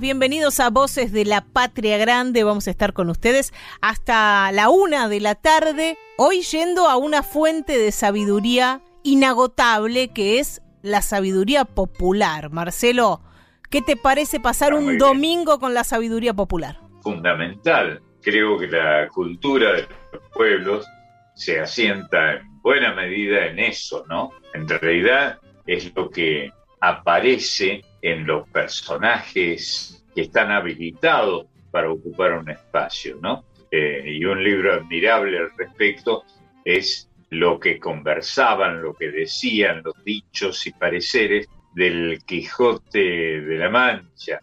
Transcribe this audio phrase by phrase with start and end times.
[0.00, 2.42] Bienvenidos a Voces de la Patria Grande.
[2.42, 7.22] Vamos a estar con ustedes hasta la una de la tarde, hoy yendo a una
[7.22, 12.50] fuente de sabiduría inagotable que es la sabiduría popular.
[12.50, 13.22] Marcelo,
[13.70, 16.80] ¿qué te parece pasar un domingo con la sabiduría popular?
[17.02, 18.02] Fundamental.
[18.20, 19.82] Creo que la cultura de
[20.12, 20.86] los pueblos
[21.34, 24.32] se asienta en buena medida en eso, ¿no?
[24.54, 32.50] En realidad es lo que aparece en los personajes que están habilitados para ocupar un
[32.50, 33.44] espacio, ¿no?
[33.70, 36.22] Eh, y un libro admirable al respecto
[36.66, 43.70] es lo que conversaban, lo que decían los dichos y pareceres del Quijote de la
[43.70, 44.38] Mancha.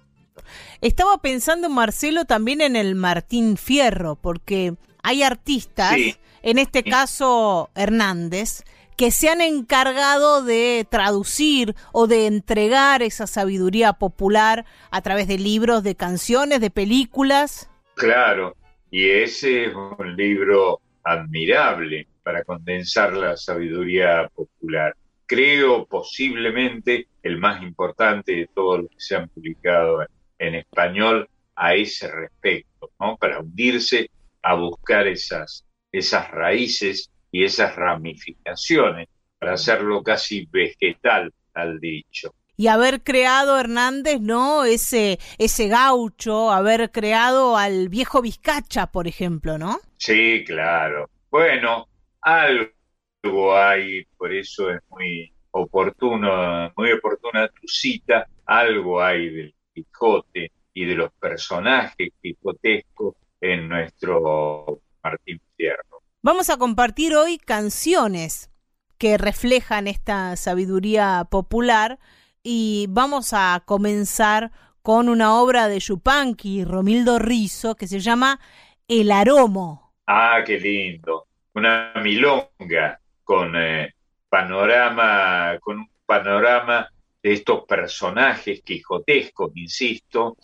[0.81, 4.73] Estaba pensando, Marcelo, también en el Martín Fierro, porque
[5.03, 5.97] hay artistas,
[6.41, 8.63] en este caso Hernández,
[9.01, 15.39] que se han encargado de traducir o de entregar esa sabiduría popular a través de
[15.39, 17.67] libros, de canciones, de películas.
[17.95, 18.55] Claro,
[18.91, 24.95] y ese es un libro admirable para condensar la sabiduría popular.
[25.25, 30.05] Creo posiblemente el más importante de todos los que se han publicado
[30.37, 33.17] en, español a ese respecto, ¿no?
[33.17, 34.11] Para hundirse
[34.43, 39.07] a buscar esas, esas raíces y esas ramificaciones
[39.39, 42.33] para hacerlo casi vegetal al dicho.
[42.57, 44.65] Y haber creado Hernández, ¿no?
[44.65, 49.79] Ese, ese gaucho, haber creado al viejo Vizcacha, por ejemplo, ¿no?
[49.97, 51.09] Sí, claro.
[51.31, 51.87] Bueno,
[52.21, 60.51] algo hay, por eso es muy oportuno, muy oportuna tu cita, algo hay del Quijote
[60.73, 65.90] y de los personajes quijotescos en nuestro Martín Fierro.
[66.23, 68.51] Vamos a compartir hoy canciones
[68.99, 71.97] que reflejan esta sabiduría popular
[72.43, 74.51] y vamos a comenzar
[74.83, 78.39] con una obra de Yupanqui Romildo Rizo que se llama
[78.87, 79.95] El Aromo.
[80.05, 81.25] Ah, qué lindo.
[81.55, 83.95] Una milonga con eh,
[84.29, 86.87] panorama, con un panorama
[87.23, 90.37] de estos personajes quijotescos, insisto,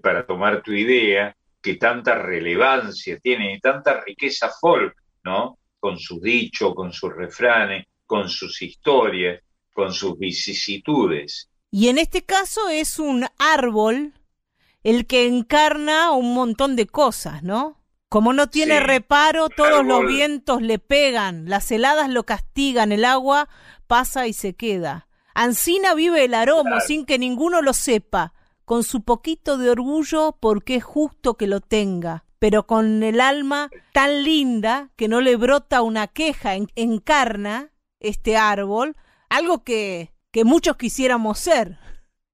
[0.00, 4.94] para tomar tu idea, que tanta relevancia tienen y tanta riqueza folk
[5.24, 5.58] ¿no?
[5.80, 9.42] Con sus dichos, con sus refranes, con sus historias,
[9.72, 11.48] con sus vicisitudes.
[11.70, 14.14] Y en este caso es un árbol
[14.82, 17.80] el que encarna un montón de cosas, ¿no?
[18.08, 23.48] Como no tiene reparo, todos los vientos le pegan, las heladas lo castigan, el agua
[23.88, 25.08] pasa y se queda.
[25.34, 30.76] Ancina vive el aroma sin que ninguno lo sepa, con su poquito de orgullo porque
[30.76, 35.80] es justo que lo tenga pero con el alma tan linda que no le brota
[35.80, 38.98] una queja, encarna este árbol,
[39.30, 41.78] algo que, que muchos quisiéramos ser.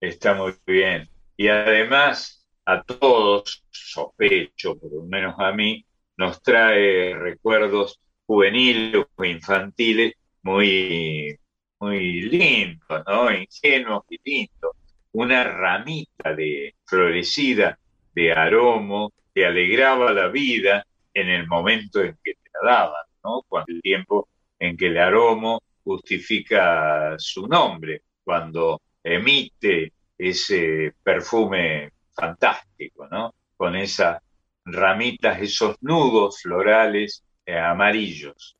[0.00, 1.09] Está muy bien.
[1.37, 9.25] Y además a todos, sospecho, por lo menos a mí, nos trae recuerdos juveniles o
[9.25, 11.38] infantiles muy,
[11.78, 13.31] muy lindos, ¿no?
[13.31, 14.72] Ingenuos y lindos.
[15.12, 17.78] Una ramita de florecida
[18.12, 23.43] de aromo te alegraba la vida en el momento en que te la daban, ¿no?
[23.49, 33.09] Cuando el tiempo en que el aromo justifica su nombre, cuando emite ese perfume fantástico,
[33.10, 33.34] ¿no?
[33.57, 34.22] Con esas
[34.65, 38.57] ramitas, esos nudos florales eh, amarillos.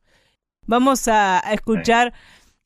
[0.67, 2.13] Vamos a, escuchar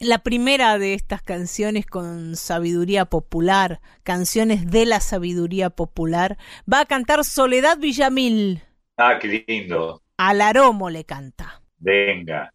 [0.04, 6.38] la primera de estas canciones con sabiduría popular, canciones de la sabiduría popular,
[6.70, 8.62] va a cantar Soledad Villamil.
[8.96, 10.02] Ah, qué lindo.
[10.16, 11.62] Al aromo le canta.
[11.78, 12.50] Venga.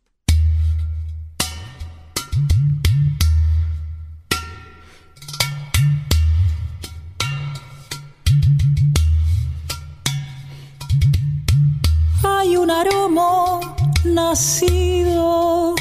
[12.23, 13.59] Hay un aromo
[14.05, 15.75] nacido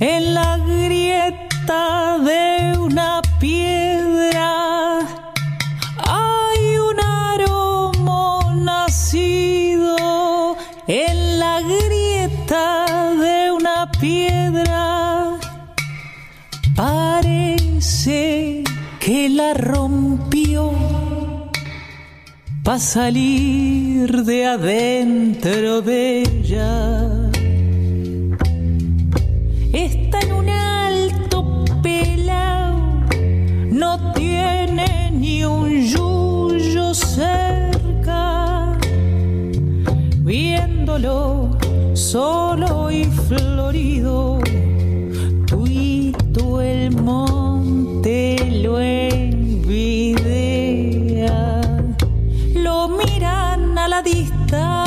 [0.00, 4.98] en la grieta de una piedra.
[5.98, 9.96] Hay un aroma nacido
[10.86, 15.38] en la grieta de una piedra.
[16.74, 18.64] Parece
[19.00, 20.72] que la rompió
[22.62, 27.25] para salir de adentro de ella
[29.84, 33.04] está en un alto pelao,
[33.70, 38.72] no tiene ni un yuyo cerca,
[40.20, 41.58] viéndolo
[41.92, 44.38] solo y florido,
[45.46, 50.10] tuito el monte lo envidia,
[52.54, 54.85] lo miran a la distancia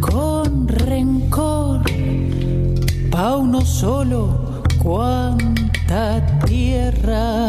[0.00, 1.82] con rencor.
[3.10, 7.48] Pa' uno solo, cuánta tierra.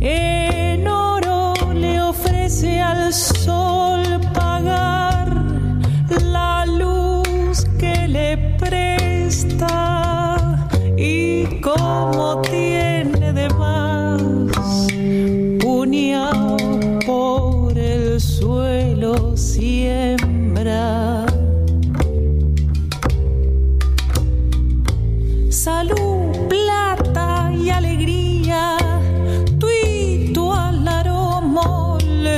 [0.00, 5.34] En oro le ofrece al sol pagar
[6.30, 9.76] la luz que le presta
[10.96, 12.41] y como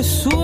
[0.05, 0.44] sua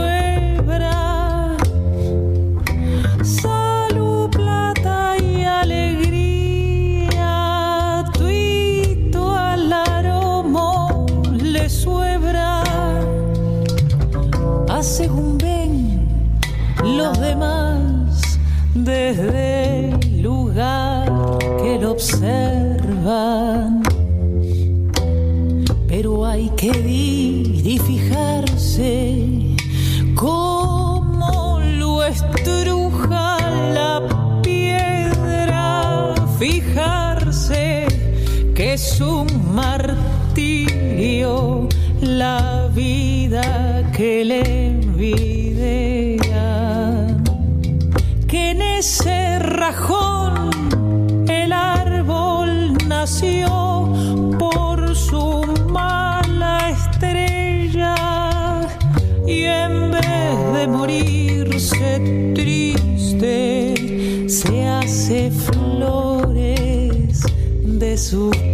[68.11, 68.50] suka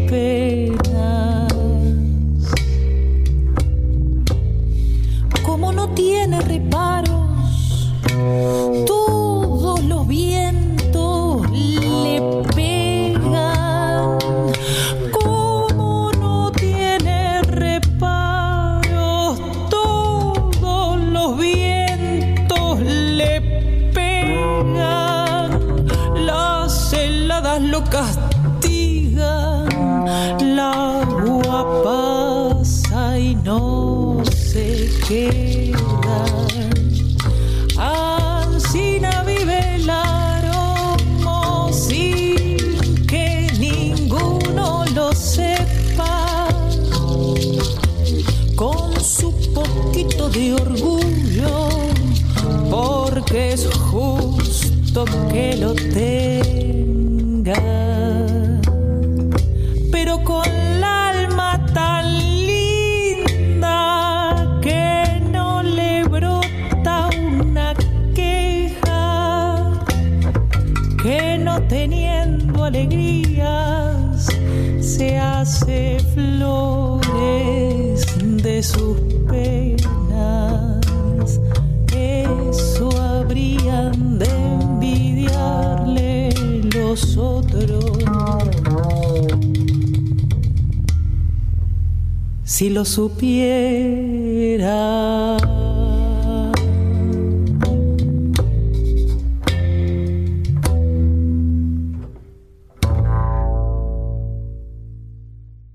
[92.56, 93.36] si lo supiera.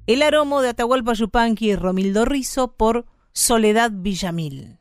[0.08, 4.80] El aroma de Atahualpa Yupanqui y Romildo Rizo por Soledad Villamil.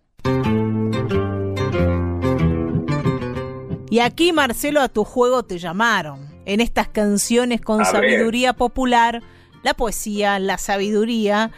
[3.91, 6.31] Y aquí, Marcelo, a tu juego te llamaron.
[6.47, 9.23] En estas canciones con sabiduría popular,
[9.63, 11.51] la poesía, la sabiduría,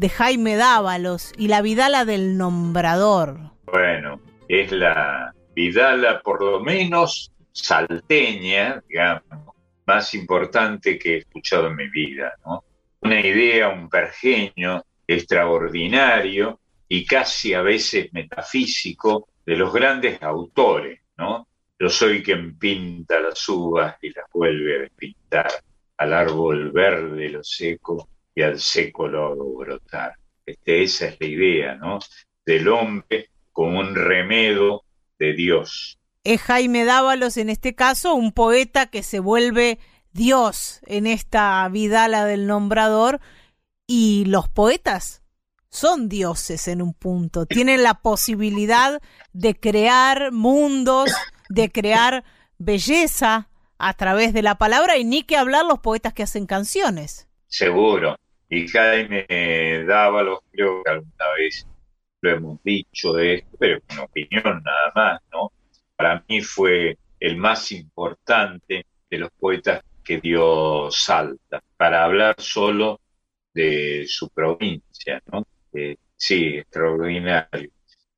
[0.00, 3.38] de Jaime Dávalos y la Vidala del Nombrador.
[3.66, 9.54] Bueno, es la Vidala por lo menos salteña, digamos,
[9.86, 12.64] más importante que he escuchado en mi vida, ¿no?
[13.02, 21.46] Una idea, un pergenio extraordinario y casi a veces metafísico de los grandes autores, ¿no?
[21.78, 25.50] Yo soy quien pinta las uvas y las vuelve a pintar,
[25.98, 30.14] al árbol verde lo seco y al seco lo hago brotar.
[30.46, 31.98] Este, esa es la idea, ¿no?
[32.44, 34.84] Del hombre como un remedo
[35.18, 35.98] de Dios.
[36.24, 39.78] Es Jaime Dávalos, en este caso, un poeta que se vuelve
[40.12, 43.20] Dios en esta vidala del nombrador
[43.86, 45.22] y los poetas
[45.70, 49.00] son dioses en un punto, tienen la posibilidad
[49.32, 51.10] de crear mundos,
[51.48, 52.24] de crear
[52.58, 57.28] belleza a través de la palabra y ni que hablar los poetas que hacen canciones.
[57.50, 58.16] Seguro.
[58.48, 59.26] Y Jaime
[59.86, 61.66] Dávalos, creo que alguna vez
[62.20, 65.52] lo hemos dicho de esto, pero una opinión nada más, ¿no?
[65.96, 73.00] Para mí fue el más importante de los poetas que dio Salta, para hablar solo
[73.52, 75.46] de su provincia, ¿no?
[76.16, 77.70] sí, extraordinario.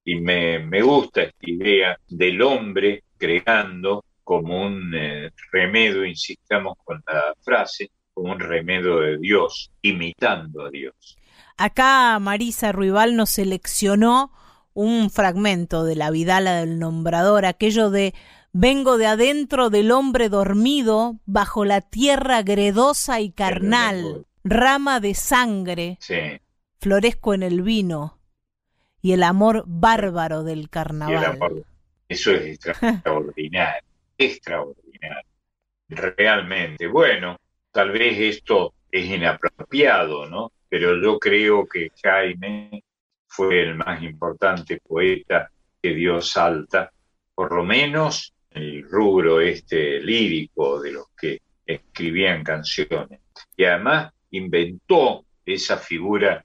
[0.04, 7.02] Y me, me, gusta esta idea del hombre creando como un eh, remedio, insistamos con
[7.06, 11.18] la frase, como un remedio de Dios, imitando a Dios.
[11.56, 14.32] Acá Marisa Ruibal nos seleccionó
[14.74, 18.14] un fragmento de la Vidala del Nombrador, aquello de
[18.54, 25.98] Vengo de adentro del hombre dormido, bajo la tierra gredosa y carnal, rama de sangre,
[26.78, 28.18] florezco en el vino
[29.00, 31.64] y el amor bárbaro del carnaval.
[32.08, 33.82] eso es extraordinario,
[34.18, 35.26] extraordinario,
[35.88, 36.86] realmente.
[36.88, 37.38] Bueno,
[37.72, 40.52] tal vez esto es inapropiado, ¿no?
[40.68, 42.84] Pero yo creo que Jaime
[43.26, 45.50] fue el más importante poeta
[45.82, 46.92] que dio Salta,
[47.34, 53.20] por lo menos el rubro este lírico de los que escribían canciones.
[53.56, 56.44] Y además inventó esa figura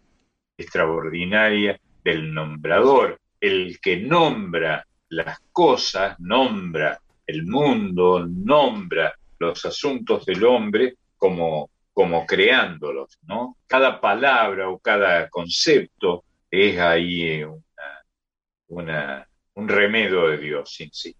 [0.57, 10.43] extraordinaria del nombrador, el que nombra las cosas, nombra el mundo, nombra los asuntos del
[10.45, 13.57] hombre como, como creándolos, ¿no?
[13.67, 17.43] Cada palabra o cada concepto es ahí
[18.67, 21.19] una, un remedio de Dios, insisto.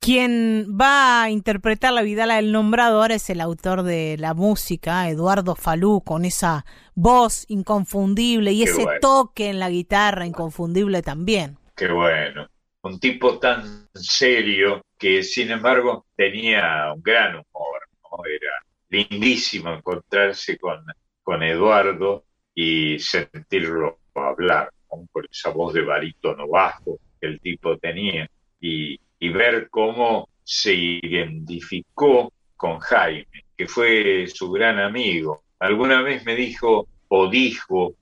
[0.00, 5.56] Quien va a interpretar la Vidala del Nombrador es el autor de la música, Eduardo
[5.56, 6.64] Falú, con esa
[6.94, 11.58] voz inconfundible y ese toque en la guitarra inconfundible también.
[11.74, 12.48] Qué bueno.
[12.82, 17.80] Un tipo tan serio que sin embargo tenía un gran humor,
[18.24, 18.47] Era
[18.88, 20.84] lindísimo encontrarse con,
[21.22, 28.28] con Eduardo y sentirlo hablar, con esa voz de barítono bajo que el tipo tenía.
[28.60, 35.42] Y, y ver cómo se identificó con Jaime, que fue su gran amigo.
[35.58, 37.94] Alguna vez me dijo, o dijo,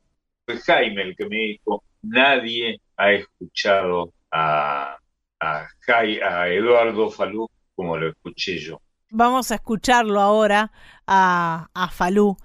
[0.45, 4.97] fue Jaime el que me dijo, nadie ha escuchado a,
[5.40, 8.81] a, a Eduardo Falú como lo escuché yo.
[9.11, 10.73] Vamos a escucharlo ahora
[11.07, 12.37] a, a Falú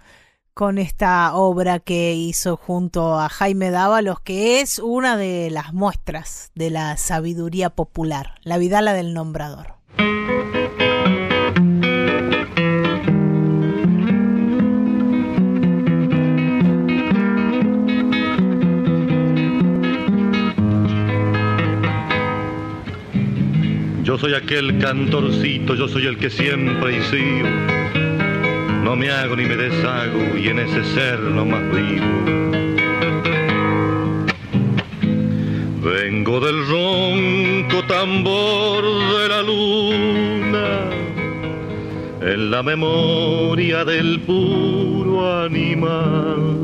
[0.54, 6.52] con esta obra que hizo junto a Jaime Dávalos, que es una de las muestras
[6.54, 9.81] de la sabiduría popular, la Vidala del Nombrador.
[24.22, 27.42] Soy aquel cantorcito, yo soy el que siempre hice
[28.84, 32.06] no me hago ni me deshago y en ese ser no más vivo.
[35.82, 40.90] Vengo del ronco tambor de la luna,
[42.22, 46.60] en la memoria del puro animal.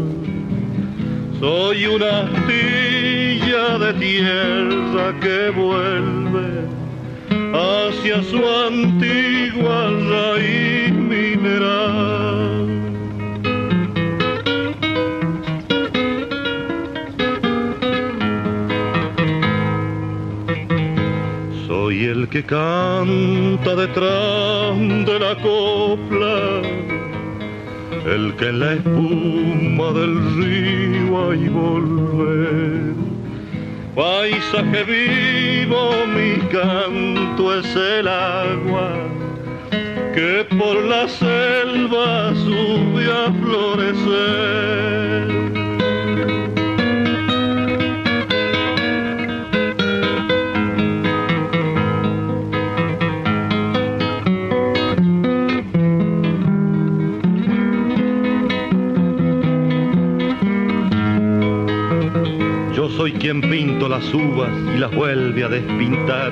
[1.39, 6.66] Soy una astilla de tierra que vuelve
[8.07, 12.67] hacia su antigua raíz mineral.
[21.67, 26.61] Soy el que canta detrás de la copla,
[28.05, 33.16] el que en la espuma del río hay volver
[33.98, 38.94] Paisaje vivo, mi canto es el agua
[40.13, 45.06] que por la selva sube a florecer.
[63.34, 66.31] Pinto las uvas y las vuelve a despintar.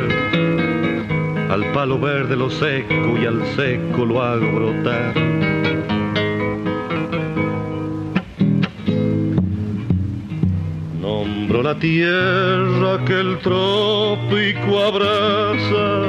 [1.49, 5.13] Al palo verde lo seco y al seco lo hago brotar.
[11.01, 16.03] Nombro la tierra que el trópico abraza,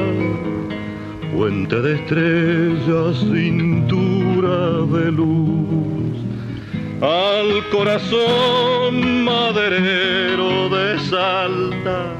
[1.37, 5.66] puente de estrellas, cintura de luz
[7.01, 12.15] al corazón maderero de Salta,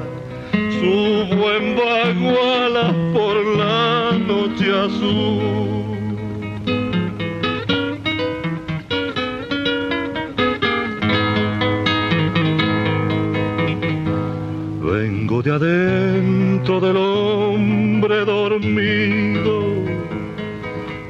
[0.53, 5.67] subo en bagualas por la noche azul.
[14.83, 19.86] Vengo de adentro del hombre dormido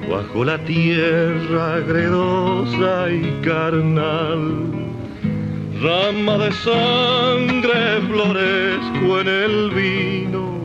[0.09, 4.73] bajo la tierra gredosa y carnal.
[5.83, 10.59] Rama de sangre florezco en el vino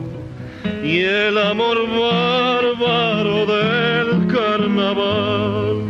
[0.82, 5.82] y el amor bárbaro del carnaval.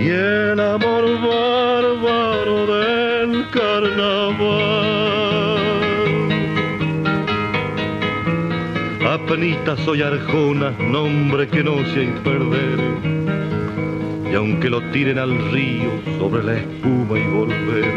[0.00, 1.61] Y el amor bárbaro
[9.32, 12.78] Soy Arjona, nombre que no hay perder.
[14.30, 17.94] Y aunque lo tiren al río sobre la espuma y volver.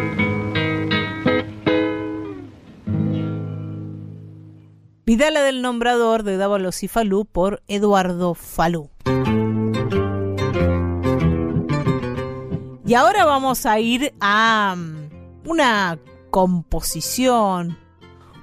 [5.06, 8.90] Vidala del Nombrador de Dávalos y Falú por Eduardo Falú.
[12.88, 16.00] Y ahora vamos a ir a mm, una
[16.30, 17.78] composición,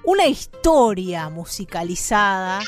[0.04, 2.60] una historia musicalizada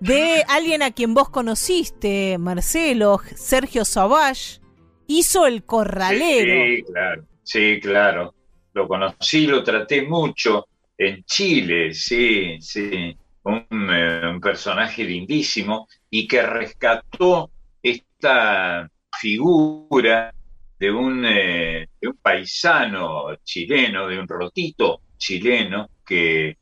[0.00, 4.60] de alguien a quien vos conociste, Marcelo, Sergio Savage,
[5.06, 6.76] hizo El Corralero.
[6.76, 8.34] Sí, claro, sí, claro.
[8.74, 13.16] Lo conocí, lo traté mucho en Chile, sí, sí.
[13.44, 17.50] Un, eh, personaje lindísimo y que rescató
[17.82, 18.88] esta
[19.20, 20.32] figura
[20.78, 26.56] de un, eh, de un paisano chileno, de un rotito chileno, que,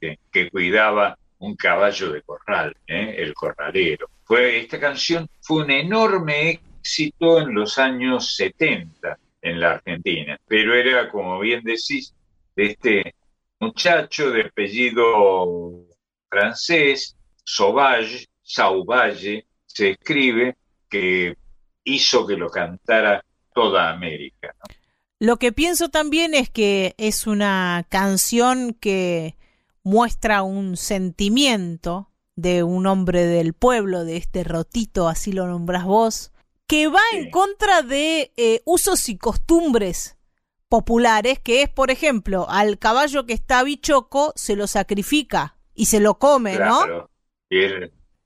[0.51, 3.15] cuidaba un caballo de corral, ¿eh?
[3.19, 4.09] el corralero.
[4.25, 10.75] Fue, esta canción fue un enorme éxito en los años 70 en la Argentina, pero
[10.75, 12.15] era, como bien decís,
[12.55, 13.15] de este
[13.59, 15.87] muchacho de apellido
[16.29, 20.57] francés, Sauvage, Sauvage, se escribe,
[20.89, 21.37] que
[21.85, 23.25] hizo que lo cantara
[23.55, 24.55] toda América.
[25.23, 29.37] Lo que pienso también es que es una canción que
[29.83, 36.33] muestra un sentimiento de un hombre del pueblo, de este rotito, así lo nombras vos,
[36.67, 40.17] que va en contra de eh, usos y costumbres
[40.71, 46.01] populares, que es, por ejemplo, al caballo que está bichoco se lo sacrifica y se
[46.01, 47.11] lo come, ¿no?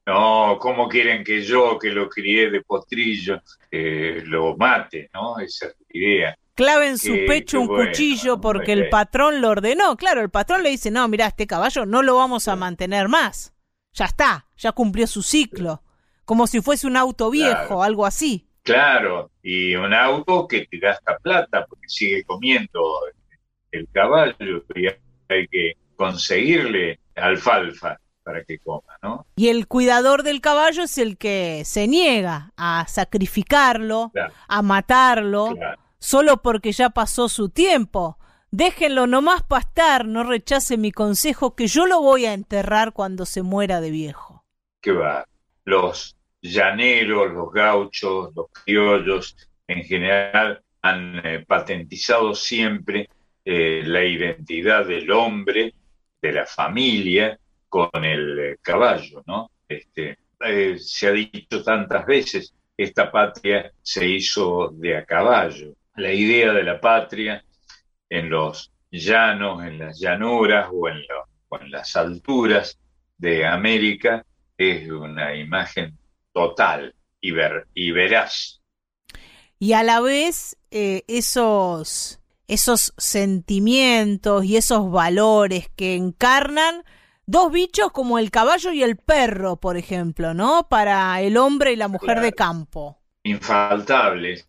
[0.07, 5.40] no, ¿cómo quieren que yo, que lo crié de potrillo, eh, lo mate, ¿no?
[5.40, 9.96] Esa es la idea clave en su pecho un cuchillo porque el patrón lo ordenó.
[9.96, 13.54] Claro, el patrón le dice, no, mira, este caballo no lo vamos a mantener más.
[13.92, 15.82] Ya está, ya cumplió su ciclo.
[16.24, 18.48] Como si fuese un auto viejo, algo así.
[18.62, 22.80] Claro, y un auto que te gasta plata porque sigue comiendo
[23.72, 24.86] el caballo y
[25.28, 29.26] hay que conseguirle alfalfa para que coma, ¿no?
[29.36, 34.12] Y el cuidador del caballo es el que se niega a sacrificarlo,
[34.48, 35.54] a matarlo,
[36.04, 38.18] solo porque ya pasó su tiempo.
[38.50, 43.40] Déjenlo nomás pastar, no rechace mi consejo, que yo lo voy a enterrar cuando se
[43.40, 44.44] muera de viejo.
[44.82, 45.26] ¿Qué va?
[45.64, 49.34] Los llaneros, los gauchos, los criollos,
[49.66, 53.08] en general, han eh, patentizado siempre
[53.42, 55.72] eh, la identidad del hombre,
[56.20, 59.50] de la familia, con el eh, caballo, ¿no?
[59.66, 60.18] Este,
[60.76, 66.62] se ha dicho tantas veces, esta patria se hizo de a caballo la idea de
[66.62, 67.44] la patria
[68.09, 71.02] en los llanos, en las llanuras o en,
[71.70, 72.78] las alturas
[73.16, 74.26] de América
[74.59, 75.96] es una imagen
[76.33, 78.61] total y, ver, y veraz.
[79.61, 86.83] Y a la vez eh, esos, esos sentimientos y esos valores que encarnan
[87.26, 90.68] dos bichos como el caballo y el perro, por ejemplo, ¿no?
[90.68, 92.98] Para el hombre y la mujer de campo.
[93.22, 94.48] Infaltables.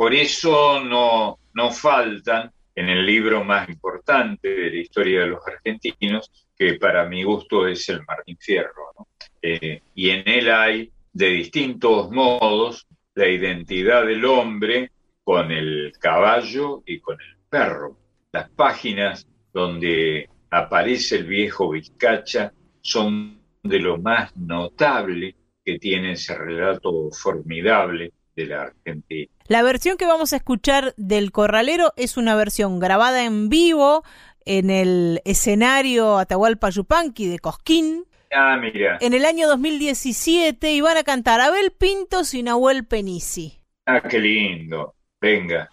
[0.00, 5.46] Por eso no, no faltan en el libro más importante de la historia de los
[5.46, 8.94] argentinos, que para mi gusto es el Martín Fierro.
[9.42, 14.90] Eh, y en él hay de distintos modos la identidad del hombre
[15.22, 17.98] con el caballo y con el perro.
[18.32, 26.38] Las páginas donde aparece el viejo Vizcacha, son de lo más notable que tiene ese
[26.38, 29.30] relato formidable de la Argentina.
[29.46, 34.04] La versión que vamos a escuchar del Corralero es una versión grabada en vivo
[34.44, 38.04] en el escenario Atahualpa Yupanqui de Cosquín.
[38.32, 38.98] Ah, mira.
[39.00, 43.60] En el año 2017 y van a cantar Abel Pintos y Nahuel Penisi.
[43.86, 44.94] Ah, qué lindo.
[45.20, 45.68] Venga.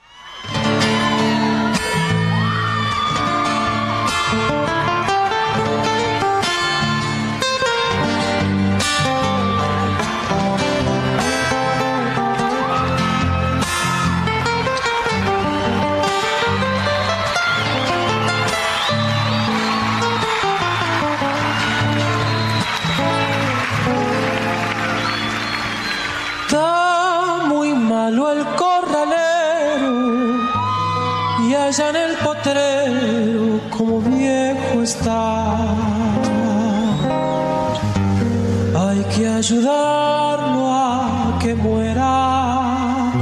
[39.48, 43.14] Ayudarlo a que muera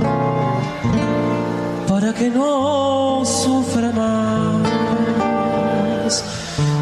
[1.88, 4.64] para que no sufra más.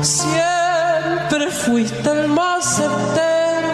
[0.01, 3.73] Siempre fuiste el más certero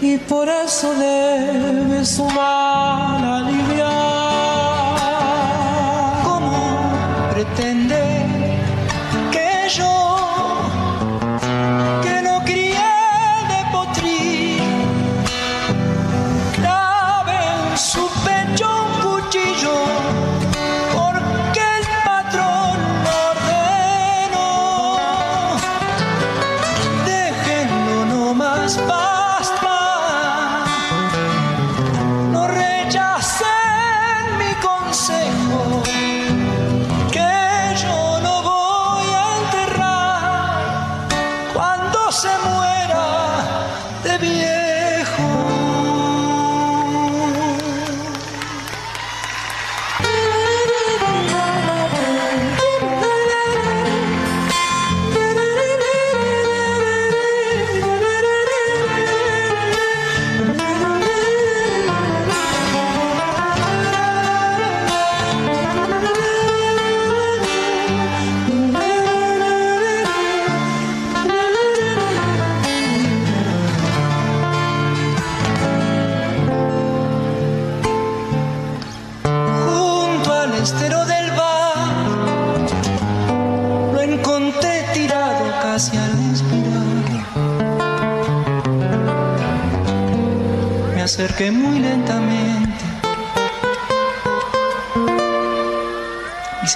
[0.00, 3.15] y por eso debes sumar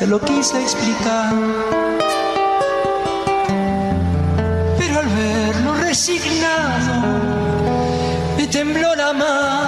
[0.00, 1.34] se lo quise explicar.
[4.78, 6.94] Pero al verlo resignado,
[8.38, 9.59] me tembló la mano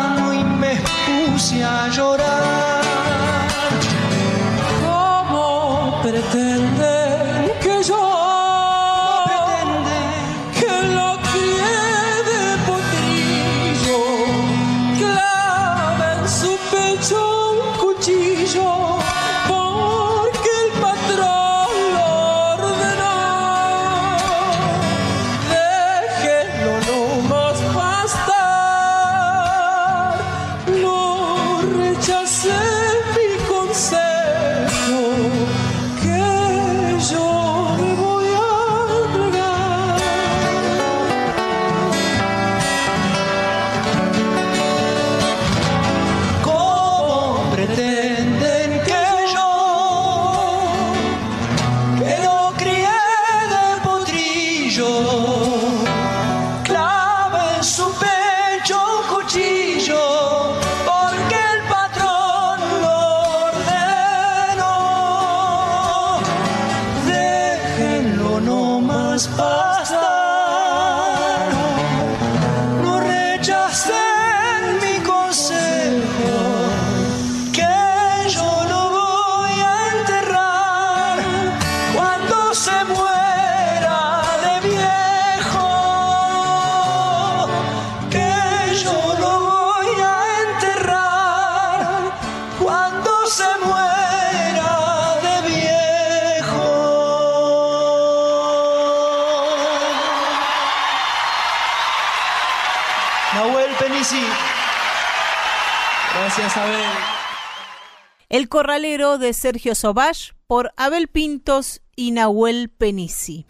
[108.62, 113.44] Corralero de Sergio Sobash por Abel Pintos y Nahuel Penisi.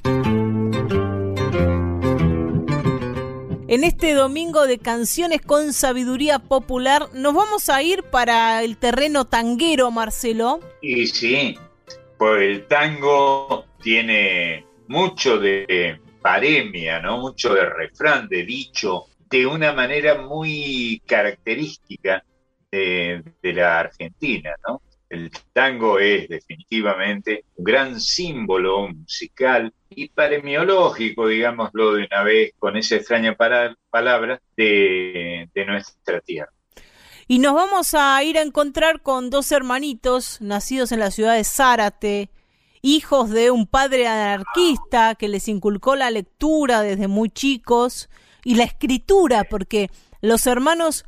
[3.68, 9.26] En este domingo de canciones con sabiduría popular, nos vamos a ir para el terreno
[9.26, 10.60] tanguero, Marcelo.
[10.80, 11.58] Y sí,
[12.16, 17.18] pues el tango tiene mucho de paremia, ¿no?
[17.18, 22.24] Mucho de refrán, de dicho, de una manera muy característica
[22.70, 24.80] de la Argentina, ¿no?
[25.12, 32.78] El tango es definitivamente un gran símbolo musical y paremiológico, digámoslo de una vez, con
[32.78, 36.50] esa extraña palabra de, de nuestra tierra.
[37.28, 41.44] Y nos vamos a ir a encontrar con dos hermanitos nacidos en la ciudad de
[41.44, 42.30] Zárate,
[42.80, 48.08] hijos de un padre anarquista que les inculcó la lectura desde muy chicos
[48.44, 49.90] y la escritura, porque
[50.22, 51.04] los hermanos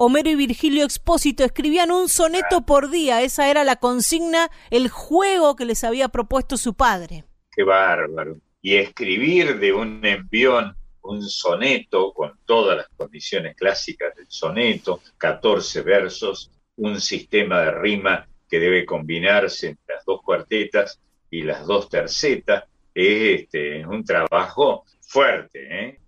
[0.00, 5.56] Homero y Virgilio Expósito escribían un soneto por día, esa era la consigna, el juego
[5.56, 7.24] que les había propuesto su padre.
[7.50, 8.36] Qué bárbaro.
[8.62, 15.82] Y escribir de un envión un soneto con todas las condiciones clásicas del soneto, 14
[15.82, 21.88] versos, un sistema de rima que debe combinarse entre las dos cuartetas y las dos
[21.88, 25.98] tercetas, es este, un trabajo fuerte, ¿eh?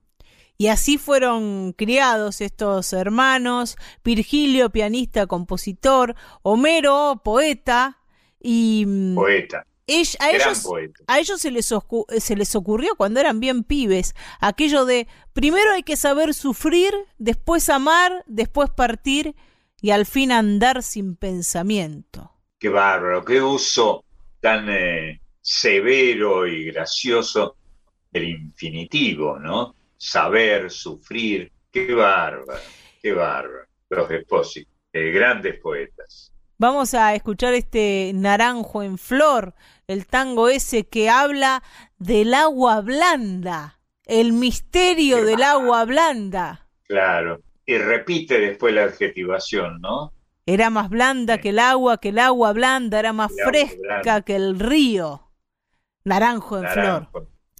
[0.61, 7.97] Y así fueron criados estos hermanos, Virgilio, pianista, compositor, Homero, poeta,
[8.39, 8.85] y...
[8.87, 9.67] Mm, poeta.
[10.19, 10.69] a, ellos,
[11.07, 11.75] a ellos se les,
[12.19, 17.71] se les ocurrió cuando eran bien pibes aquello de primero hay que saber sufrir, después
[17.71, 19.35] amar, después partir
[19.81, 22.33] y al fin andar sin pensamiento.
[22.59, 24.05] Qué bárbaro, qué uso
[24.41, 27.57] tan eh, severo y gracioso
[28.13, 29.80] del infinitivo, ¿no?
[30.01, 31.53] Saber, sufrir.
[31.71, 32.61] Qué bárbaro,
[33.01, 33.67] qué bárbaro.
[33.91, 36.33] Los expósitos, eh, grandes poetas.
[36.59, 39.55] Vamos a escuchar este Naranjo en Flor,
[39.87, 41.63] el tango ese que habla
[41.99, 46.67] del agua blanda, el misterio del agua blanda.
[46.87, 50.13] Claro, y repite después la adjetivación, ¿no?
[50.45, 54.59] Era más blanda que el agua, que el agua blanda, era más fresca que el
[54.59, 55.31] río.
[56.05, 57.09] Naranjo en flor.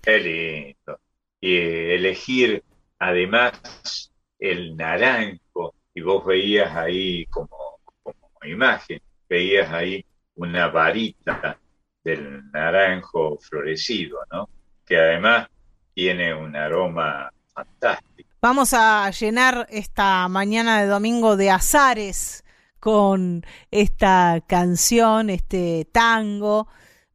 [0.03, 0.99] Qué lindo
[1.41, 2.63] y elegir
[2.99, 10.05] además el naranjo, y vos veías ahí como, como imagen, veías ahí
[10.37, 11.59] una varita
[12.03, 14.49] del naranjo florecido, ¿no?
[14.87, 15.49] Que además
[15.95, 18.31] tiene un aroma fantástico.
[18.41, 22.45] Vamos a llenar esta mañana de domingo de azares
[22.79, 26.67] con esta canción, este tango,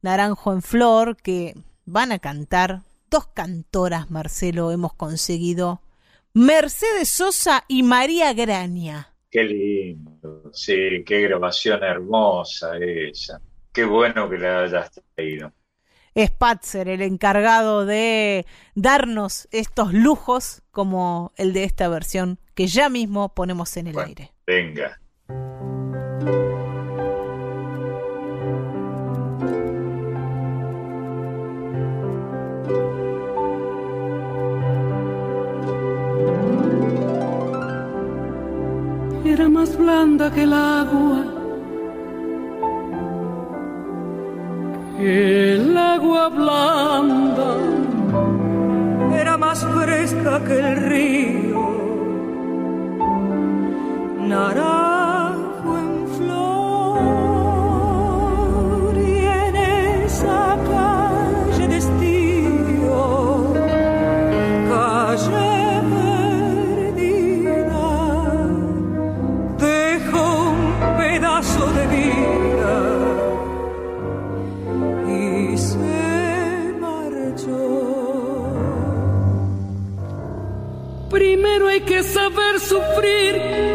[0.02, 2.82] Naranjo en Flor, que van a cantar
[3.16, 5.80] dos cantoras, Marcelo, hemos conseguido.
[6.34, 9.14] Mercedes Sosa y María Graña.
[9.30, 13.40] Qué lindo, sí, qué grabación hermosa esa.
[13.72, 15.50] Qué bueno que la hayas traído.
[16.14, 22.90] Es Patzer el encargado de darnos estos lujos como el de esta versión que ya
[22.90, 24.32] mismo ponemos en el aire.
[24.46, 25.00] Venga.
[39.30, 41.24] Era más blanda que el agua,
[44.98, 47.56] el agua blanda
[49.20, 51.26] era más fresca que el río.
[81.80, 83.66] Que saber sufrir.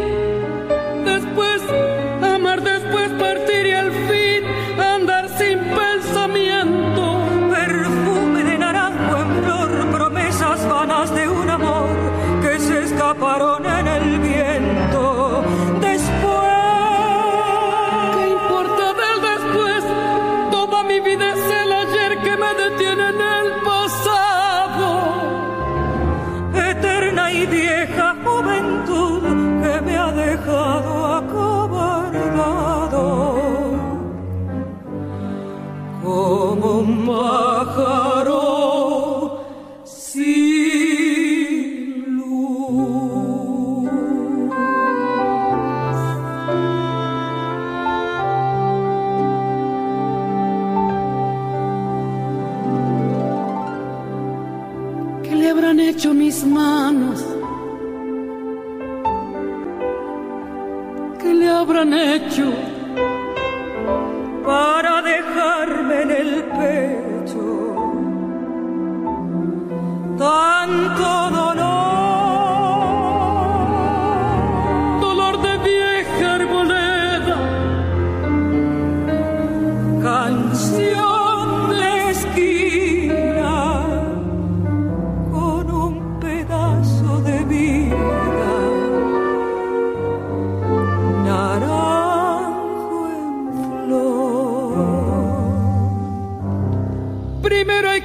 [1.04, 1.81] Habrán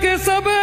[0.01, 0.56] के सब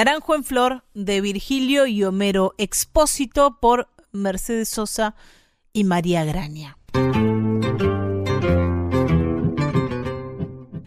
[0.00, 5.14] Naranjo en Flor de Virgilio y Homero Expósito por Mercedes Sosa
[5.74, 6.78] y María Graña.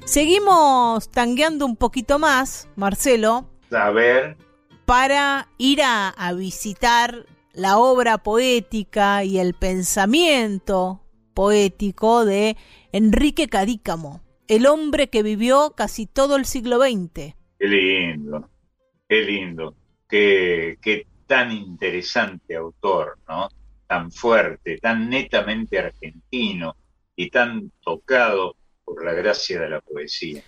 [0.05, 3.51] Seguimos tangueando un poquito más, Marcelo.
[3.69, 4.35] A ver.
[4.85, 11.03] Para ir a, visitar la obra poética y el pensamiento
[11.35, 12.57] poético de
[12.91, 17.35] Enrique Cadícamo, el hombre que vivió casi todo el siglo XX.
[17.59, 18.49] Qué lindo.
[19.13, 19.75] Qué lindo,
[20.09, 23.47] qué, qué tan interesante autor, ¿no?
[23.85, 26.75] Tan fuerte, tan netamente argentino
[27.15, 30.41] y tan tocado por la gracia de la poesía.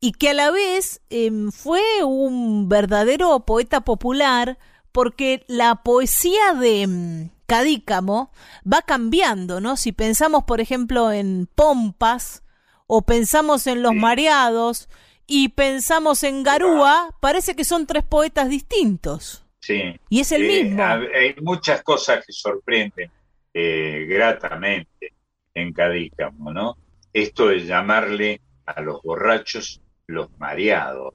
[0.00, 4.58] Y que a la vez em, fue un verdadero poeta popular
[4.90, 8.32] porque la poesía de em, Cadícamo
[8.66, 9.76] va cambiando, ¿no?
[9.76, 12.42] Si pensamos, por ejemplo, en Pompas
[12.88, 14.88] o pensamos en Los Mareados,
[15.26, 19.44] y pensamos en Garúa, parece que son tres poetas distintos.
[19.60, 19.94] Sí.
[20.08, 20.82] Y es el eh, mismo.
[20.82, 23.10] Hay muchas cosas que sorprenden
[23.54, 25.14] eh, gratamente
[25.54, 26.76] en Cadícamo, ¿no?
[27.12, 31.14] Esto de llamarle a los borrachos los mareados.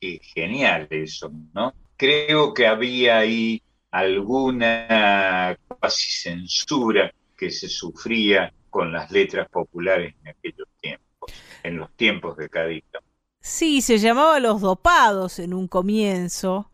[0.00, 1.74] Qué genial eso, ¿no?
[1.96, 10.28] Creo que había ahí alguna casi censura que se sufría con las letras populares en
[10.28, 13.06] aquellos tiempos, en los tiempos de Cadícamo.
[13.42, 16.70] Sí, se llamaba Los Dopados en un comienzo.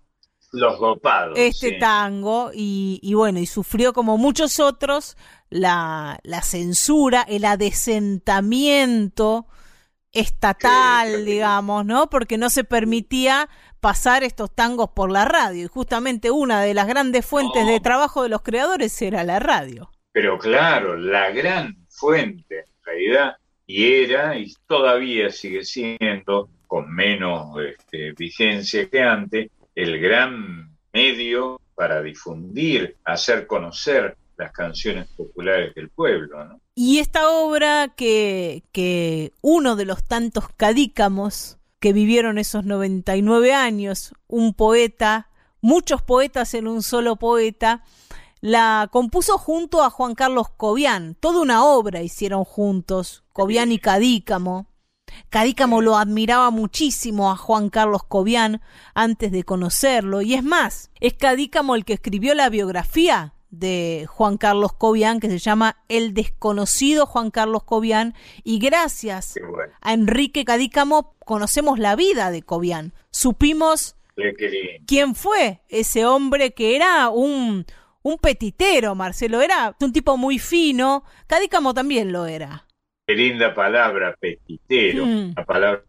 [0.53, 1.37] Los Dopados.
[1.37, 5.17] Este tango, y, bueno, y sufrió como muchos otros
[5.51, 9.47] la, la censura, el adesentamiento
[10.13, 12.11] estatal, digamos, ¿no?
[12.11, 13.49] Porque no se permitía
[13.81, 15.65] pasar estos tangos por la radio.
[15.65, 19.91] Y justamente una de las grandes fuentes de trabajo de los creadores era la radio.
[20.13, 27.57] Pero claro, la gran fuente, en realidad, y era, y todavía sigue siendo, con menos
[27.61, 35.89] este, vigencia que antes, el gran medio para difundir, hacer conocer las canciones populares del
[35.89, 36.61] pueblo.
[36.77, 44.15] Y esta obra que, que uno de los tantos cadícamos que vivieron esos 99 años,
[44.29, 45.29] un poeta,
[45.61, 47.83] muchos poetas en un solo poeta,
[48.41, 51.17] la compuso junto a Juan Carlos Cobian.
[51.17, 54.68] Toda una obra hicieron juntos, Cobian y Cadícamo.
[55.31, 58.61] Cadícamo lo admiraba muchísimo a Juan Carlos Cobian
[58.95, 64.37] antes de conocerlo, y es más, es Cadícamo el que escribió la biografía de Juan
[64.37, 69.35] Carlos Cobian que se llama El desconocido Juan Carlos Cobian y gracias
[69.81, 72.93] a Enrique Cadícamo conocemos la vida de Cobian.
[73.11, 73.97] Supimos
[74.87, 77.65] quién fue ese hombre que era un,
[78.03, 82.68] un petitero, Marcelo, era un tipo muy fino, Cadícamo también lo era.
[83.09, 85.31] Qué linda palabra, petitero, mm.
[85.31, 85.83] una palabra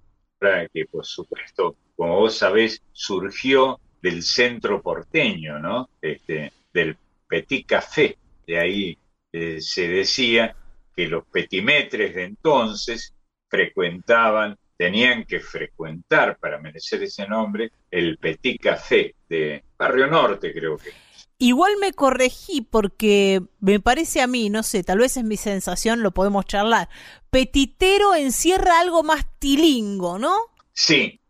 [0.71, 5.89] que por supuesto, como vos sabés, surgió del centro porteño, ¿no?
[6.01, 6.95] Este, del
[7.27, 8.17] petit café.
[8.47, 8.97] De ahí
[9.33, 10.55] eh, se decía
[10.95, 13.13] que los petimetres de entonces
[13.49, 20.77] frecuentaban tenían que frecuentar para merecer ese nombre el Petit Café de Barrio Norte, creo
[20.77, 20.91] que.
[21.41, 26.03] Igual me corregí porque me parece a mí, no sé, tal vez es mi sensación,
[26.03, 26.89] lo podemos charlar.
[27.29, 30.35] Petitero encierra algo más tilingo, ¿no?
[30.73, 31.21] Sí,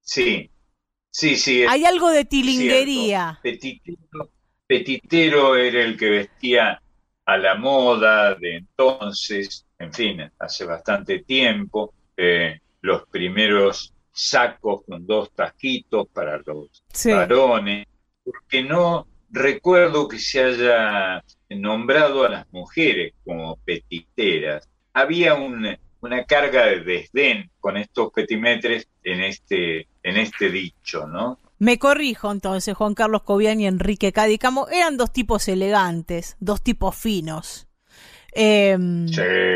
[0.00, 0.48] sí,
[1.10, 1.64] sí, sí.
[1.68, 3.40] Hay algo de tilinguería.
[3.42, 4.30] Petitero,
[4.64, 6.80] petitero era el que vestía
[7.24, 15.04] a la moda de entonces, en fin, hace bastante tiempo, eh, los primeros sacos con
[15.04, 17.86] dos taquitos para los varones,
[18.22, 24.68] porque no recuerdo que se haya nombrado a las mujeres como petiteras.
[24.92, 31.38] Había una carga de desdén con estos petimetres en este, en este dicho, ¿no?
[31.60, 36.94] Me corrijo entonces, Juan Carlos Cobian y Enrique Cadícamo eran dos tipos elegantes, dos tipos
[36.96, 37.67] finos.
[38.40, 39.08] Em,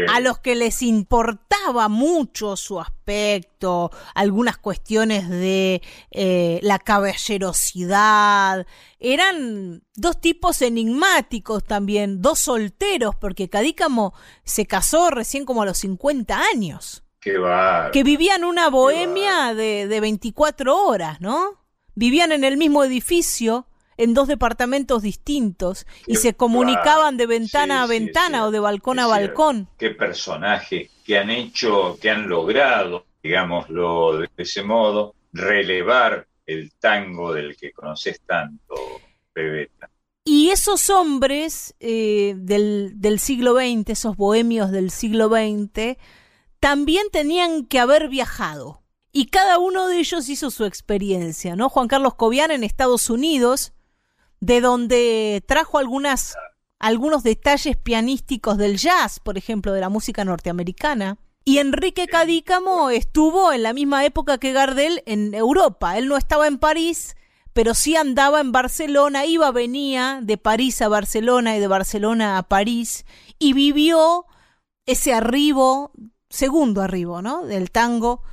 [0.09, 8.67] a los que les importaba mucho su aspecto, algunas cuestiones de eh, la caballerosidad.
[8.99, 15.79] Eran dos tipos enigmáticos también, dos solteros, porque Cadícamo se casó recién como a los
[15.79, 17.05] 50 años.
[17.93, 21.53] que vivían una bohemia de, de 24 horas, ¿no?
[21.95, 27.87] Vivían en el mismo edificio, en dos departamentos distintos, y se comunicaban de ventana a
[27.87, 29.69] ventana o de balcón a balcón.
[29.79, 37.33] Qué personaje que han hecho, que han logrado, digámoslo de ese modo, relevar el tango
[37.33, 38.75] del que conoces tanto,
[39.33, 39.89] Pebeta.
[40.25, 45.97] Y esos hombres eh, del, del siglo XX, esos bohemios del siglo XX,
[46.61, 48.83] también tenían que haber viajado
[49.13, 51.69] y cada uno de ellos hizo su experiencia, ¿no?
[51.69, 53.75] Juan Carlos Cobian en Estados Unidos,
[54.43, 56.35] de donde trajo algunas,
[56.81, 61.17] algunos detalles pianísticos del jazz, por ejemplo, de la música norteamericana.
[61.45, 65.97] Y Enrique Cadícamo estuvo en la misma época que Gardel en Europa.
[65.97, 67.15] Él no estaba en París,
[67.53, 72.43] pero sí andaba en Barcelona, iba, venía de París a Barcelona y de Barcelona a
[72.43, 73.07] París,
[73.39, 74.27] y vivió
[74.87, 75.93] ese arribo,
[76.31, 77.47] segundo arribo, ¿no?
[77.47, 78.25] Del tango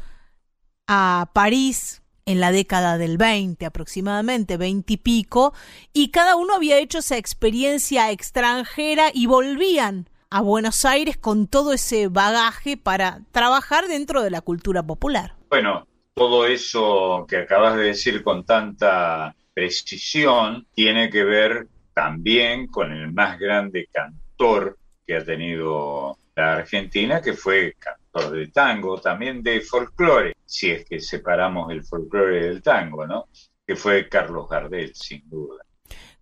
[0.87, 5.51] a París en la década del 20 aproximadamente, 20 y pico,
[5.93, 11.73] y cada uno había hecho esa experiencia extranjera y volvían a Buenos Aires con todo
[11.73, 15.33] ese bagaje para trabajar dentro de la cultura popular.
[15.49, 22.91] Bueno, todo eso que acabas de decir con tanta precisión tiene que ver también con
[22.91, 24.77] el más grande cantor
[25.07, 27.75] que ha tenido la Argentina, que fue
[28.13, 33.25] de tango, también de folclore, si es que separamos el folclore del tango, ¿no?
[33.65, 35.63] Que fue Carlos Gardel, sin duda.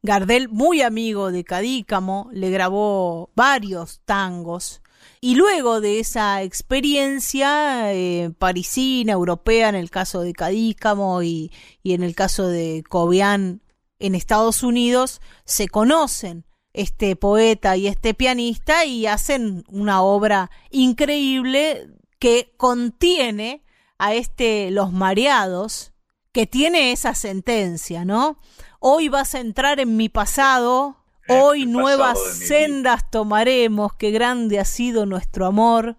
[0.04, 4.82] Gardel, muy amigo de Cadícamo, le grabó varios tangos.
[5.22, 11.94] Y luego de esa experiencia eh, parisina, europea, en el caso de Cadícamo y, y
[11.94, 13.62] en el caso de Cobian
[14.00, 16.47] en Estados Unidos, se conocen
[16.78, 21.88] este poeta y este pianista y hacen una obra increíble
[22.20, 23.64] que contiene
[23.98, 25.94] a este Los Mareados,
[26.32, 28.40] que tiene esa sentencia, ¿no?
[28.80, 35.08] Hoy vas a entrar en mi pasado, hoy nuevas sendas tomaremos, qué grande ha sido
[35.08, 35.98] nuestro amor,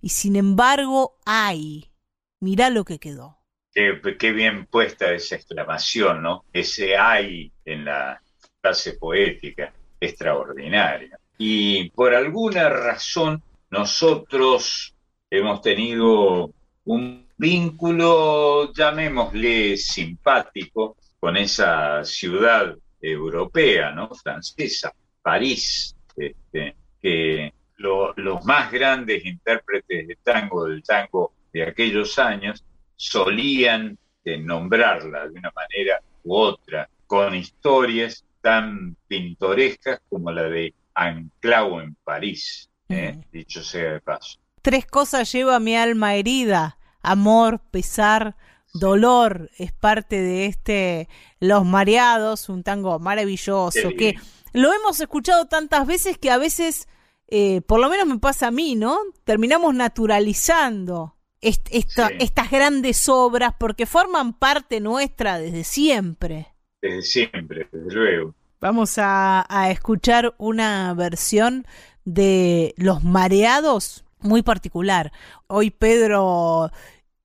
[0.00, 1.92] y sin embargo hay,
[2.40, 3.38] mirá lo que quedó.
[3.72, 6.44] Qué, qué bien puesta esa exclamación, ¿no?
[6.52, 8.20] Ese hay en la
[8.60, 11.18] frase poética extraordinaria.
[11.38, 14.94] Y por alguna razón nosotros
[15.30, 16.50] hemos tenido
[16.84, 24.10] un vínculo, llamémosle simpático, con esa ciudad europea, ¿no?
[24.14, 32.64] Francesa, París, este, que los más grandes intérpretes de tango, del tango de aquellos años,
[32.96, 41.80] solían nombrarla de una manera u otra, con historias tan pintorescas como la de Anclau
[41.80, 43.18] en París, ¿eh?
[43.32, 44.38] dicho sea de paso.
[44.62, 48.36] Tres cosas lleva mi alma herida, amor, pesar,
[48.72, 51.08] dolor, es parte de este
[51.40, 54.14] Los Mareados, un tango maravilloso que
[54.52, 56.86] lo hemos escuchado tantas veces que a veces,
[57.26, 58.96] eh, por lo menos me pasa a mí, ¿no?
[59.24, 68.34] Terminamos naturalizando estas grandes obras porque forman parte nuestra desde siempre desde siempre, desde luego.
[68.60, 71.66] Vamos a, escuchar una versión
[72.04, 75.12] de Los Mareados muy particular.
[75.46, 76.70] Hoy Pedro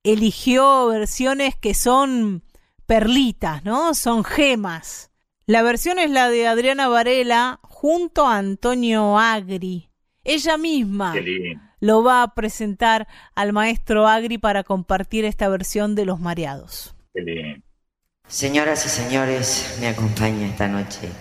[0.02, 2.42] eligió versiones que son
[2.86, 3.94] perlitas, ¿no?
[3.94, 5.10] Son gemas.
[5.46, 9.88] La versión es la de Adriana Varela junto a Antonio Agri.
[10.24, 11.14] Ella misma
[11.80, 16.94] lo va a presentar al maestro Agri para compartir esta versión de Los Mareados.
[18.32, 21.12] Señoras y señores, me acompaña esta noche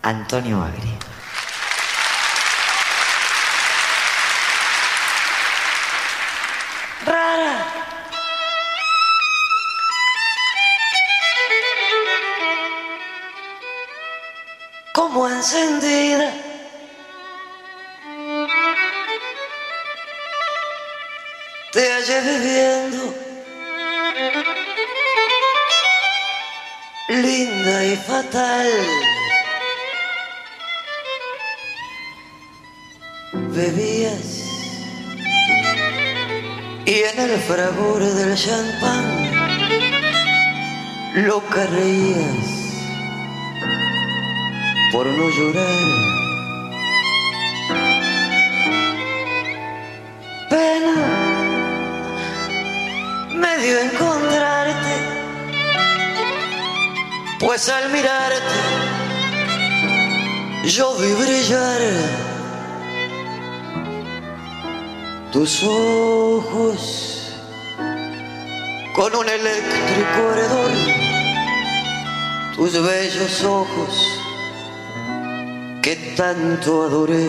[0.00, 0.96] Antonio Agri.
[7.04, 7.66] Rara.
[14.94, 16.32] Como encendida.
[21.72, 23.22] Te hallé viviendo.
[27.20, 28.70] Linda y fatal.
[33.54, 34.42] Bebías
[36.86, 39.04] y en el fragor del champán
[41.26, 42.48] lo reías
[44.90, 46.21] por no llorar.
[57.52, 58.40] Pues al mirarte
[60.64, 61.80] yo vi brillar
[65.30, 67.28] tus ojos
[68.94, 70.72] con un eléctrico ardor,
[72.56, 74.18] tus bellos ojos
[75.82, 77.28] que tanto adoré.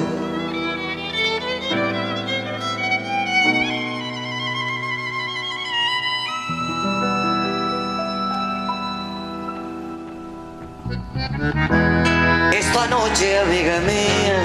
[13.32, 14.40] Amiga mía,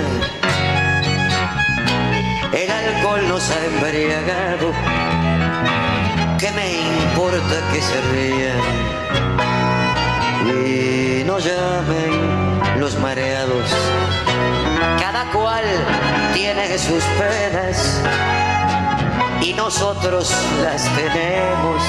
[2.52, 4.72] el alcohol nos ha embriagado.
[6.38, 8.60] ¿Qué me importa que se rían?
[10.66, 13.68] Y no llamen los mareados.
[15.00, 15.64] Cada cual
[16.32, 18.00] tiene sus penas
[19.42, 21.82] y nosotros las tenemos.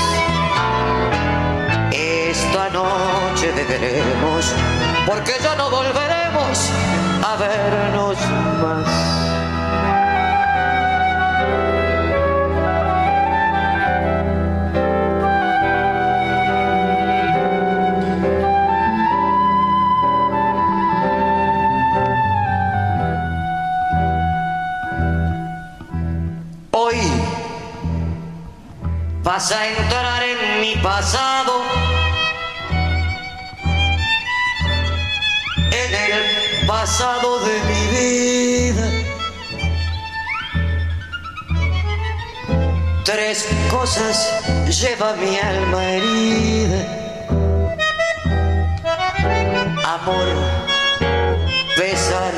[1.92, 4.54] Esta noche beberemos
[5.10, 6.70] porque ya no volveremos
[7.24, 8.18] a vernos
[8.62, 9.10] más.
[29.24, 31.62] vas a entrar en mi pasado,
[36.80, 38.86] pasado de mi vida.
[43.04, 44.16] Tres cosas
[44.80, 46.82] lleva mi alma herida.
[49.96, 50.28] Amor,
[51.78, 52.34] besar,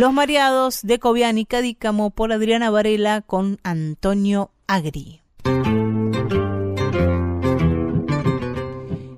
[0.00, 5.20] Los Mareados de Cobian y Cadícamo por Adriana Varela con Antonio Agri.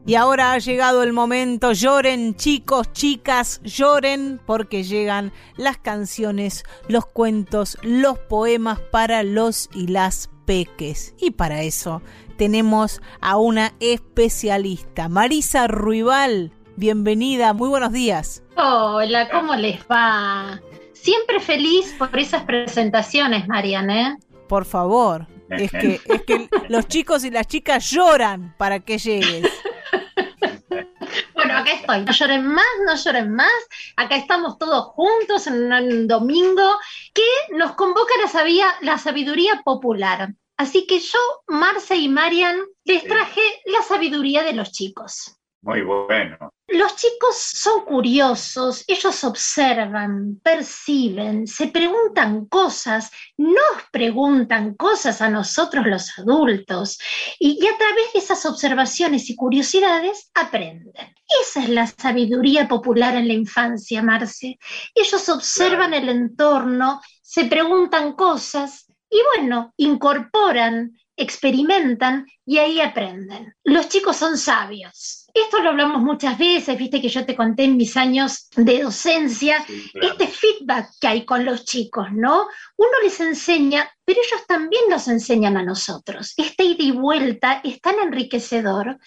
[0.05, 7.07] Y ahora ha llegado el momento, lloren chicos, chicas, lloren porque llegan las canciones, los
[7.07, 11.15] cuentos, los poemas para los y las peques.
[11.17, 12.03] Y para eso
[12.37, 16.51] tenemos a una especialista, Marisa Ruibal.
[16.75, 18.43] Bienvenida, muy buenos días.
[18.57, 20.61] Hola, ¿cómo les va?
[21.03, 24.19] Siempre feliz por esas presentaciones, Mariana.
[24.49, 29.51] Por favor, es que, es que los chicos y las chicas lloran para que llegues.
[31.35, 32.05] Bueno, acá estoy.
[32.05, 33.53] No lloren más, no lloren más.
[33.97, 36.79] Acá estamos todos juntos en un domingo
[37.13, 40.33] que nos convoca la, la sabiduría popular.
[40.57, 45.37] Así que yo, Marce y Marian, les traje la sabiduría de los chicos.
[45.63, 46.53] Muy bueno.
[46.73, 55.87] Los chicos son curiosos, ellos observan, perciben, se preguntan cosas, nos preguntan cosas a nosotros
[55.87, 56.99] los adultos
[57.39, 61.15] y, a través de esas observaciones y curiosidades aprenden.
[61.43, 64.59] Esa es la sabiduría popular en la infancia, Marce.
[64.95, 73.55] Ellos observan el entorno, se preguntan cosas y bueno, incorporan experimentan y ahí aprenden.
[73.65, 75.22] Los chicos son sabios.
[75.35, 79.65] Esto lo hablamos muchas veces, viste que yo te conté en mis años de docencia,
[79.95, 82.49] este feedback que hay con los chicos, ¿no?
[82.77, 86.35] Uno les enseña, pero ellos también nos enseñan a nosotros.
[86.37, 88.99] Este ida y vuelta es tan enriquecedor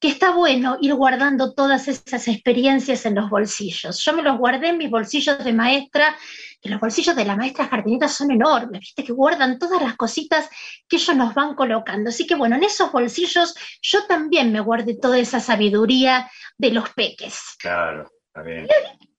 [0.00, 4.02] que está bueno ir guardando todas esas experiencias en los bolsillos.
[4.02, 6.16] Yo me los guardé en mis bolsillos de maestra,
[6.60, 10.48] que los bolsillos de la maestra jardinera son enormes, viste, que guardan todas las cositas
[10.88, 12.08] que ellos nos van colocando.
[12.08, 16.88] Así que bueno, en esos bolsillos yo también me guardé toda esa sabiduría de los
[16.90, 17.38] peques.
[17.58, 18.10] Claro,
[18.42, 18.66] bien.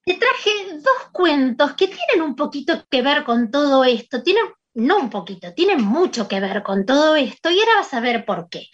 [0.04, 4.98] Te traje dos cuentos que tienen un poquito que ver con todo esto, tienen, no
[4.98, 8.50] un poquito, tienen mucho que ver con todo esto y ahora vas a ver por
[8.50, 8.68] qué.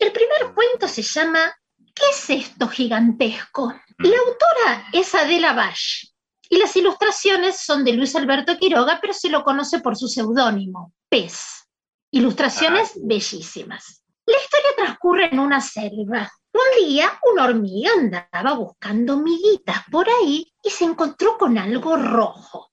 [0.00, 1.54] El primer cuento se llama
[1.94, 3.66] ¿Qué es esto gigantesco?
[3.66, 4.06] Mm.
[4.06, 6.06] La autora es Adela Bash
[6.48, 10.94] y las ilustraciones son de Luis Alberto Quiroga, pero se lo conoce por su seudónimo,
[11.10, 11.68] Pez.
[12.12, 14.02] Ilustraciones ah, bellísimas.
[14.24, 16.32] La historia transcurre en una selva.
[16.52, 22.72] Un día una hormiga andaba buscando miguitas por ahí y se encontró con algo rojo,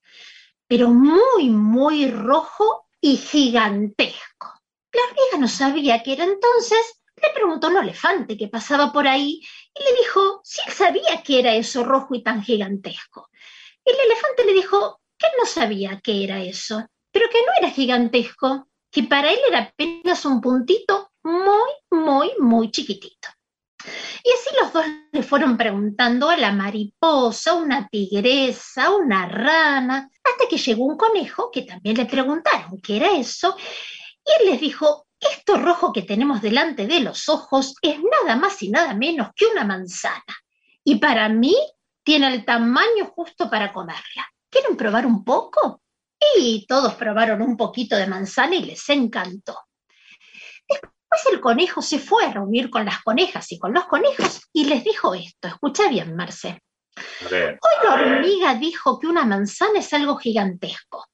[0.65, 4.61] pero muy, muy rojo y gigantesco.
[4.93, 9.07] La hormiga no sabía qué era entonces le preguntó a un elefante que pasaba por
[9.07, 9.41] ahí
[9.73, 13.29] y le dijo si él sabía qué era eso rojo y tan gigantesco.
[13.83, 18.67] El elefante le dijo que no sabía qué era eso, pero que no era gigantesco,
[18.91, 23.29] que para él era apenas un puntito muy, muy, muy chiquitito.
[24.23, 30.47] Y así los dos le fueron preguntando a la mariposa, una tigresa, una rana, hasta
[30.49, 33.55] que llegó un conejo que también le preguntaron qué era eso,
[34.25, 38.61] y él les dijo, esto rojo que tenemos delante de los ojos es nada más
[38.61, 40.23] y nada menos que una manzana.
[40.83, 41.55] Y para mí
[42.03, 44.31] tiene el tamaño justo para comerla.
[44.49, 45.81] ¿Quieren probar un poco?
[46.37, 49.57] Y todos probaron un poquito de manzana y les encantó.
[50.67, 54.65] Después el conejo se fue a reunir con las conejas y con los conejos y
[54.65, 55.47] les dijo esto.
[55.47, 56.61] Escucha bien, Marce.
[57.31, 61.05] Hoy la hormiga dijo que una manzana es algo gigantesco.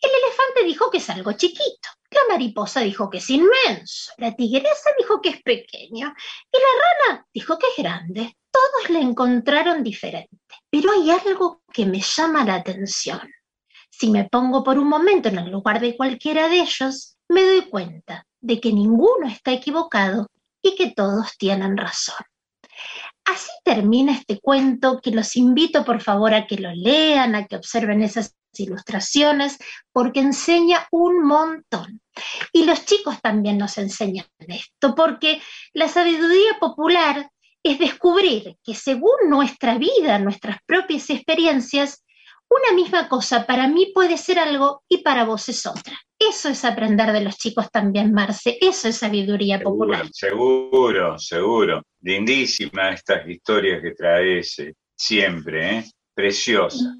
[0.00, 1.88] El elefante dijo que es algo chiquito.
[2.10, 4.12] La mariposa dijo que es inmenso.
[4.16, 6.12] La tigresa dijo que es pequeño.
[6.52, 8.36] Y la rana dijo que es grande.
[8.50, 10.38] Todos la encontraron diferente.
[10.70, 13.20] Pero hay algo que me llama la atención.
[13.90, 17.62] Si me pongo por un momento en el lugar de cualquiera de ellos, me doy
[17.68, 20.28] cuenta de que ninguno está equivocado
[20.62, 22.24] y que todos tienen razón.
[23.30, 27.56] Así termina este cuento que los invito por favor a que lo lean, a que
[27.56, 29.58] observen esas ilustraciones,
[29.92, 32.00] porque enseña un montón.
[32.54, 35.42] Y los chicos también nos enseñan esto, porque
[35.74, 37.30] la sabiduría popular
[37.62, 42.04] es descubrir que según nuestra vida, nuestras propias experiencias,
[42.48, 45.98] una misma cosa para mí puede ser algo y para vos es otra.
[46.18, 48.58] Eso es aprender de los chicos también, Marce.
[48.60, 50.08] Eso es sabiduría popular.
[50.12, 51.82] Seguro, seguro.
[52.00, 55.84] Lindísima estas historias que traes eh, siempre, ¿eh?
[56.12, 56.96] Preciosa.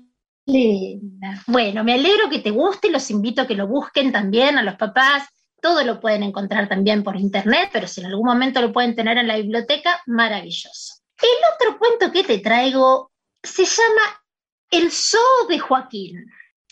[0.47, 1.43] Linda.
[1.47, 4.77] Bueno, me alegro que te guste, los invito a que lo busquen también a los
[4.77, 5.29] papás.
[5.61, 9.19] Todo lo pueden encontrar también por internet, pero si en algún momento lo pueden tener
[9.19, 10.95] en la biblioteca, maravilloso.
[11.21, 13.11] El otro cuento que te traigo
[13.43, 14.23] se llama
[14.71, 16.25] El Zoo de Joaquín.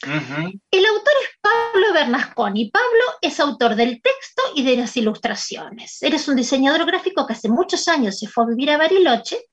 [0.03, 2.71] El autor es Pablo Bernasconi.
[2.71, 6.03] Pablo es autor del texto y de las ilustraciones.
[6.03, 9.47] Eres un diseñador gráfico que hace muchos años se fue a vivir a Bariloche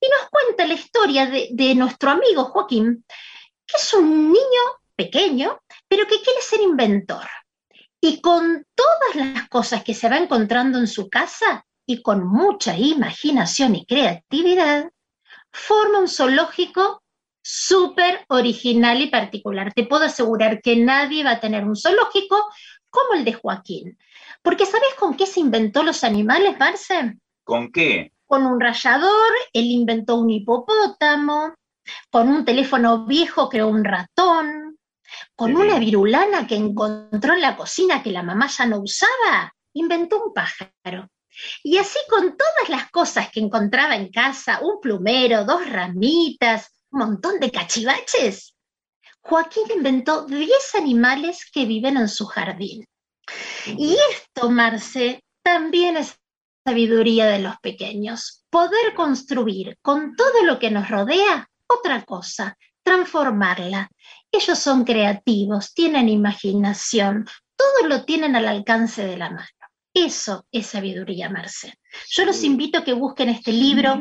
[0.00, 3.04] y nos cuenta la historia de, de nuestro amigo Joaquín,
[3.66, 4.62] que es un niño
[4.94, 7.26] pequeño, pero que quiere ser inventor.
[8.00, 12.76] Y con todas las cosas que se va encontrando en su casa y con mucha
[12.76, 14.90] imaginación y creatividad,
[15.50, 17.02] forma un zoológico
[17.50, 19.72] súper original y particular.
[19.72, 22.36] Te puedo asegurar que nadie va a tener un zoológico
[22.90, 23.98] como el de Joaquín.
[24.42, 27.16] Porque ¿sabes con qué se inventó los animales, Marce?
[27.44, 28.12] ¿Con qué?
[28.26, 31.54] Con un rayador, él inventó un hipopótamo,
[32.10, 34.76] con un teléfono viejo creó un ratón,
[35.34, 40.22] con una virulana que encontró en la cocina que la mamá ya no usaba, inventó
[40.22, 41.08] un pájaro.
[41.62, 46.98] Y así con todas las cosas que encontraba en casa, un plumero, dos ramitas, un
[46.98, 48.54] montón de cachivaches,
[49.20, 52.86] Joaquín inventó 10 animales que viven en su jardín.
[53.66, 56.16] Y esto, Marce, también es
[56.64, 63.90] sabiduría de los pequeños, poder construir con todo lo que nos rodea otra cosa, transformarla.
[64.32, 67.26] Ellos son creativos, tienen imaginación,
[67.56, 69.48] todo lo tienen al alcance de la mano.
[69.92, 71.78] Eso es sabiduría, Marce.
[72.10, 73.98] Yo los invito a que busquen este libro.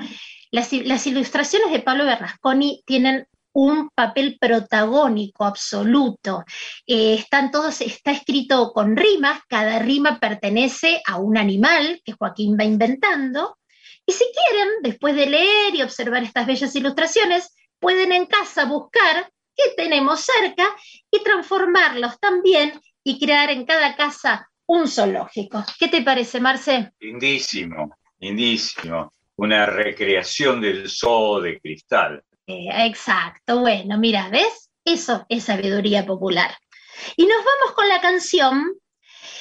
[0.52, 6.44] Las, ilustraciones de Pablo Bernasconi tienen un papel protagónico absoluto.
[6.86, 12.56] Eh, están todos, está escrito con rimas, cada rima pertenece a un animal que Joaquín
[12.60, 13.58] va inventando.
[14.06, 19.32] Y si quieren, después de leer y observar estas bellas ilustraciones, pueden en casa buscar
[19.56, 20.68] qué tenemos cerca
[21.12, 25.64] y transformarlos también y crear en cada casa un zoológico.
[25.80, 26.92] ¿Qué te parece, Marce?
[27.00, 29.12] Lindísimo, lindísimo.
[29.38, 32.24] Una recreación del zoo de cristal.
[32.48, 34.72] Eh, exacto, bueno, mira, ¿ves?
[34.84, 36.56] Eso es sabiduría popular.
[37.16, 38.74] Y nos vamos con la canción.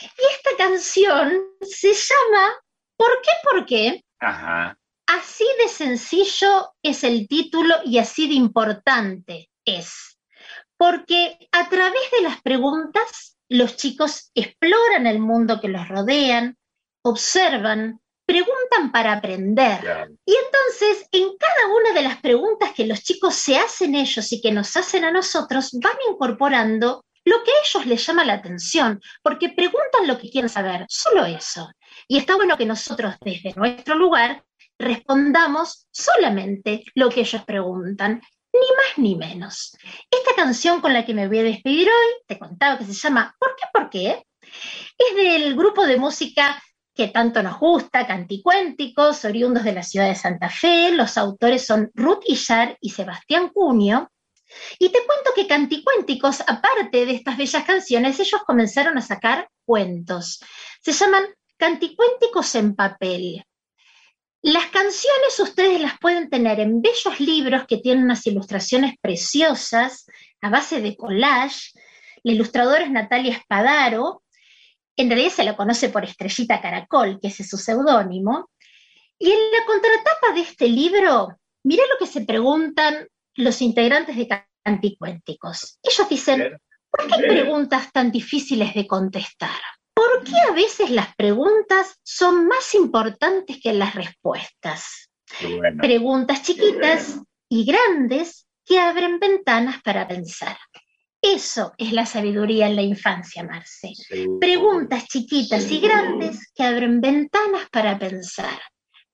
[0.03, 2.53] Y esta canción se llama
[2.97, 3.31] ¿Por qué?
[3.43, 4.05] ¿Por qué?
[4.21, 4.79] Ajá.
[5.07, 10.19] Así de sencillo es el título y así de importante es.
[10.77, 16.57] Porque a través de las preguntas, los chicos exploran el mundo que los rodean,
[17.03, 19.81] observan, preguntan para aprender.
[20.27, 24.41] Y entonces, en cada una de las preguntas que los chicos se hacen ellos y
[24.41, 29.01] que nos hacen a nosotros, van incorporando lo que a ellos les llama la atención,
[29.23, 31.71] porque preguntan lo que quieren saber, solo eso.
[32.09, 34.45] Y está bueno que nosotros desde nuestro lugar
[34.79, 38.21] respondamos solamente lo que ellos preguntan,
[38.53, 39.77] ni más ni menos.
[40.11, 43.35] Esta canción con la que me voy a despedir hoy, te contaba que se llama
[43.39, 43.63] ¿Por qué?
[43.73, 44.27] ¿Por qué?
[44.97, 46.63] Es del grupo de música
[46.97, 50.93] que tanto nos gusta, Canticuénticos, oriundos de la ciudad de Santa Fe.
[50.93, 54.11] Los autores son Ruth Illar y Sebastián Cunio.
[54.79, 60.41] Y te cuento que Canticuénticos, aparte de estas bellas canciones, ellos comenzaron a sacar cuentos.
[60.81, 61.25] Se llaman
[61.59, 63.45] Canticuénticos en papel.
[64.41, 70.07] Las canciones ustedes las pueden tener en bellos libros que tienen unas ilustraciones preciosas
[70.41, 71.73] a base de collage.
[72.23, 74.23] La ilustradora es Natalia Espadaro,
[74.97, 78.51] en realidad se la conoce por Estrellita Caracol, que ese es su seudónimo.
[79.19, 84.29] Y en la contratapa de este libro, mirá lo que se preguntan los integrantes de
[84.63, 85.79] Canticuénticos.
[85.83, 89.61] Ellos dicen, ¿por qué preguntas tan difíciles de contestar?
[89.95, 95.11] ¿Por qué a veces las preguntas son más importantes que las respuestas?
[95.81, 100.57] Preguntas chiquitas y grandes que abren ventanas para pensar.
[101.35, 103.93] Eso es la sabiduría en la infancia, Marce.
[104.41, 108.61] Preguntas chiquitas y grandes que abren ventanas para pensar.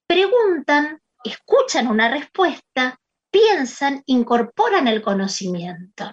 [0.07, 2.99] Preguntan, escuchan una respuesta,
[3.31, 6.13] piensan, incorporan el conocimiento.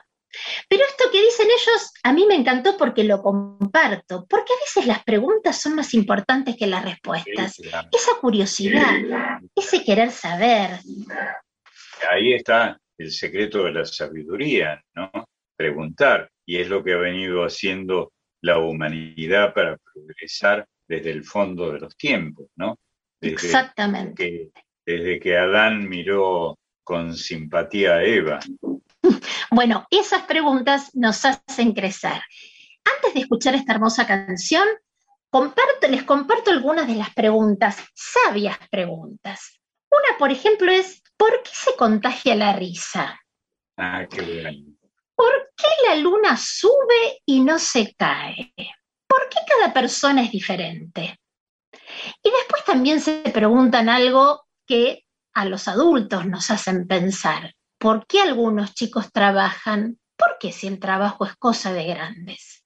[0.70, 4.86] Pero esto que dicen ellos a mí me encantó porque lo comparto, porque a veces
[4.86, 7.60] las preguntas son más importantes que las respuestas.
[7.60, 8.96] Esa curiosidad,
[9.54, 10.80] ese querer saber.
[12.10, 15.12] Ahí está el secreto de la sabiduría, ¿no?
[15.60, 21.74] Preguntar, y es lo que ha venido haciendo la humanidad para progresar desde el fondo
[21.74, 22.80] de los tiempos, ¿no?
[23.20, 24.52] Exactamente.
[24.86, 28.40] desde que Adán miró con simpatía a Eva.
[29.52, 32.22] Bueno, esas preguntas nos hacen crecer.
[32.96, 34.66] Antes de escuchar esta hermosa canción,
[35.90, 39.60] les comparto algunas de las preguntas, sabias preguntas.
[39.90, 43.20] Una, por ejemplo, es, ¿por qué se contagia la risa?
[43.76, 44.79] Ah, qué bien.
[45.60, 48.54] ¿Por qué la luna sube y no se cae?
[49.08, 51.20] ¿Por qué cada persona es diferente?
[52.24, 57.56] Y después también se preguntan algo que a los adultos nos hacen pensar.
[57.78, 60.00] ¿Por qué algunos chicos trabajan?
[60.18, 62.64] ¿Por qué si el trabajo es cosa de grandes?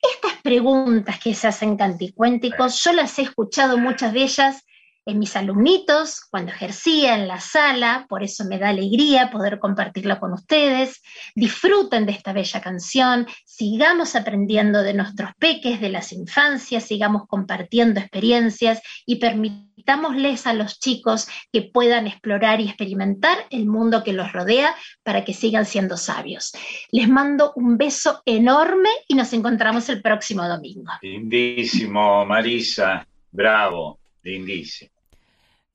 [0.00, 4.62] Estas preguntas que se hacen canticuénticos, yo las he escuchado muchas de ellas
[5.06, 10.18] en mis alumnitos, cuando ejercía en la sala, por eso me da alegría poder compartirla
[10.18, 11.00] con ustedes.
[11.36, 18.00] Disfruten de esta bella canción, sigamos aprendiendo de nuestros peques, de las infancias, sigamos compartiendo
[18.00, 24.32] experiencias y permitámosles a los chicos que puedan explorar y experimentar el mundo que los
[24.32, 26.52] rodea para que sigan siendo sabios.
[26.90, 30.90] Les mando un beso enorme y nos encontramos el próximo domingo.
[31.00, 34.95] Lindísimo, Marisa, bravo, lindísimo.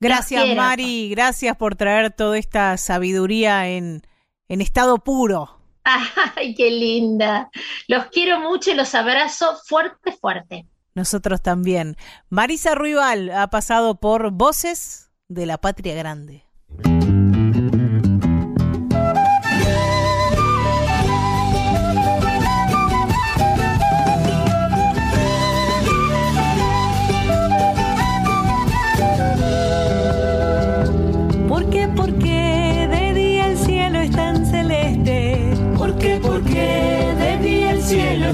[0.02, 1.10] Gracias, Mari.
[1.10, 4.02] Gracias por traer toda esta sabiduría en,
[4.48, 5.60] en estado puro.
[5.84, 7.50] Ay, qué linda.
[7.86, 10.66] Los quiero mucho y los abrazo fuerte, fuerte.
[10.94, 11.96] Nosotros también.
[12.28, 16.44] Marisa Ruibal ha pasado por Voces de la Patria Grande.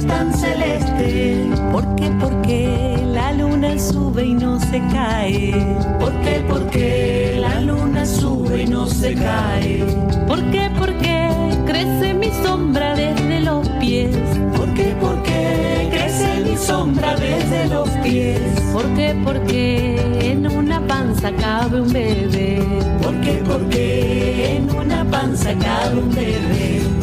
[0.06, 1.60] Tan celestes.
[1.72, 2.10] ¿Por qué?
[2.20, 5.52] Porque la luna sube y no se cae.
[5.98, 6.42] ¿Por qué?
[6.48, 9.84] Porque la luna sube y no se cae.
[10.26, 10.70] ¿Por qué?
[10.78, 11.28] Porque
[11.66, 14.16] crece mi sombra desde los pies.
[14.56, 14.94] ¿Por qué?
[15.00, 18.40] Porque crece mi sombra desde los pies.
[18.72, 19.16] ¿Por qué?
[19.24, 22.62] Porque en una panza cabe un bebé.
[23.02, 23.42] ¿Por qué?
[23.46, 26.97] Porque en una panza cabe un bebé.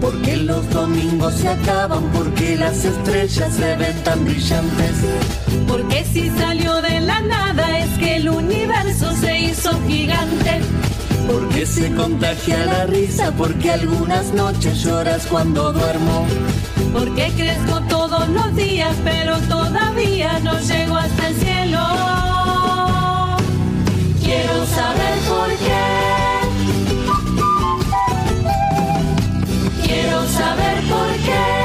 [0.00, 4.96] Porque los domingos se acaban, porque las estrellas se ven tan brillantes.
[5.68, 10.60] Porque si salió de la nada es que el universo se hizo gigante.
[11.26, 16.26] Porque se contagia la risa, porque algunas noches lloras cuando duermo.
[16.92, 21.80] Porque crezco todos los días, pero todavía no llego hasta el cielo.
[24.20, 26.09] Quiero saber por qué.
[30.40, 31.59] Saber por qué.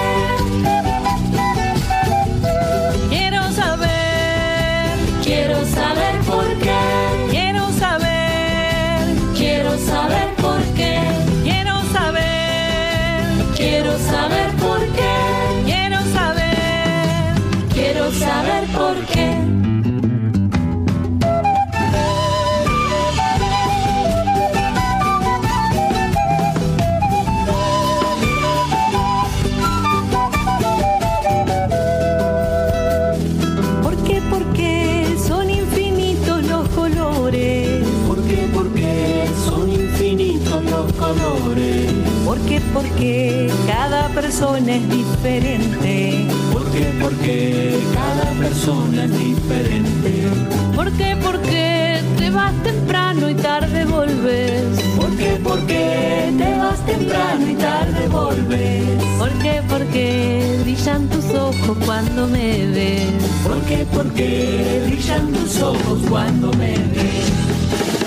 [44.37, 46.27] Persona es diferente.
[46.51, 46.93] ¿Por qué?
[47.01, 50.27] Porque cada persona es diferente.
[50.75, 51.17] ¿Por qué?
[51.23, 54.81] Porque te vas temprano y tarde volves.
[54.97, 55.39] ¿Por qué?
[55.41, 59.03] Porque te vas temprano y tarde volves.
[59.17, 59.61] ¿Por qué?
[59.69, 63.23] Porque brillan tus ojos cuando me ves.
[63.41, 63.87] ¿Por qué?
[63.93, 67.31] Porque brillan tus ojos cuando me ves.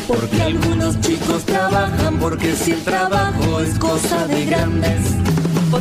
[0.07, 5.28] Porque algunos chicos trabajan, porque si el trabajo es cosa de grandes.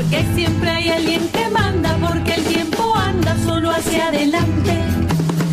[0.09, 4.73] Porque siempre hay alguien que manda, porque el tiempo anda solo hacia adelante.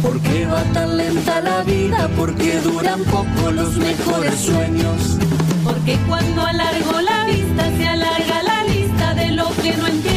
[0.01, 5.19] Porque va tan lenta la vida, porque duran poco los mejores sueños.
[5.65, 10.14] Porque cuando alargo la vista se alarga la lista de lo que no entiendo.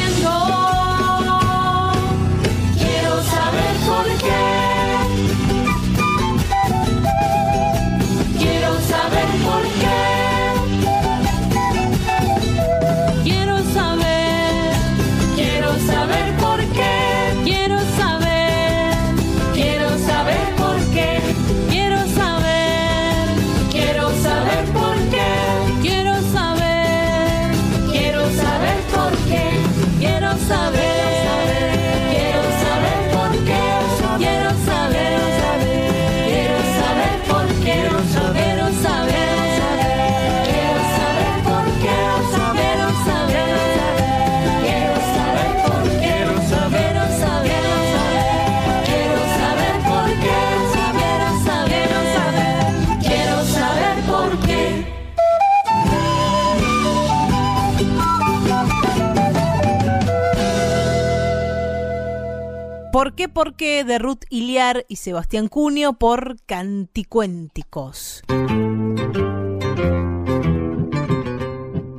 [63.18, 63.28] Qué?
[63.28, 68.22] Porque de Ruth Iliar y Sebastián Cunio por Canticuénticos.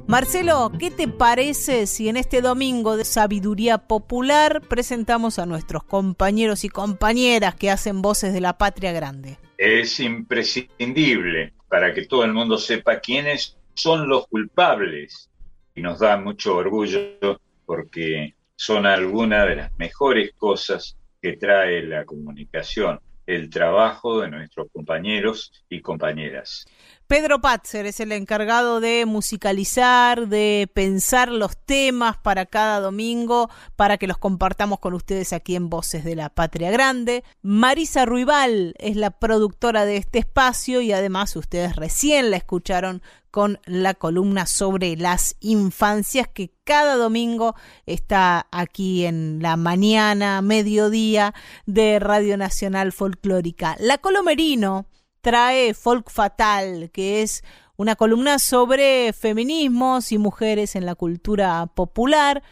[0.06, 6.64] Marcelo, ¿qué te parece si en este domingo de sabiduría popular presentamos a nuestros compañeros
[6.64, 9.36] y compañeras que hacen voces de la patria grande?
[9.58, 15.28] Es imprescindible para que todo el mundo sepa quiénes son los culpables
[15.74, 20.96] y nos da mucho orgullo porque son algunas de las mejores cosas
[21.34, 26.64] trae la comunicación, el trabajo de nuestros compañeros y compañeras.
[27.08, 33.96] Pedro Patzer es el encargado de musicalizar, de pensar los temas para cada domingo, para
[33.96, 37.24] que los compartamos con ustedes aquí en Voces de la Patria Grande.
[37.40, 43.00] Marisa Ruibal es la productora de este espacio y además ustedes recién la escucharon
[43.30, 47.54] con la columna sobre las infancias que cada domingo
[47.86, 51.32] está aquí en la mañana, mediodía
[51.64, 53.74] de Radio Nacional Folclórica.
[53.80, 54.84] La Colomerino
[55.22, 57.42] trae Folk Fatal, que es
[57.78, 62.42] una columna sobre feminismos y mujeres en la cultura popular.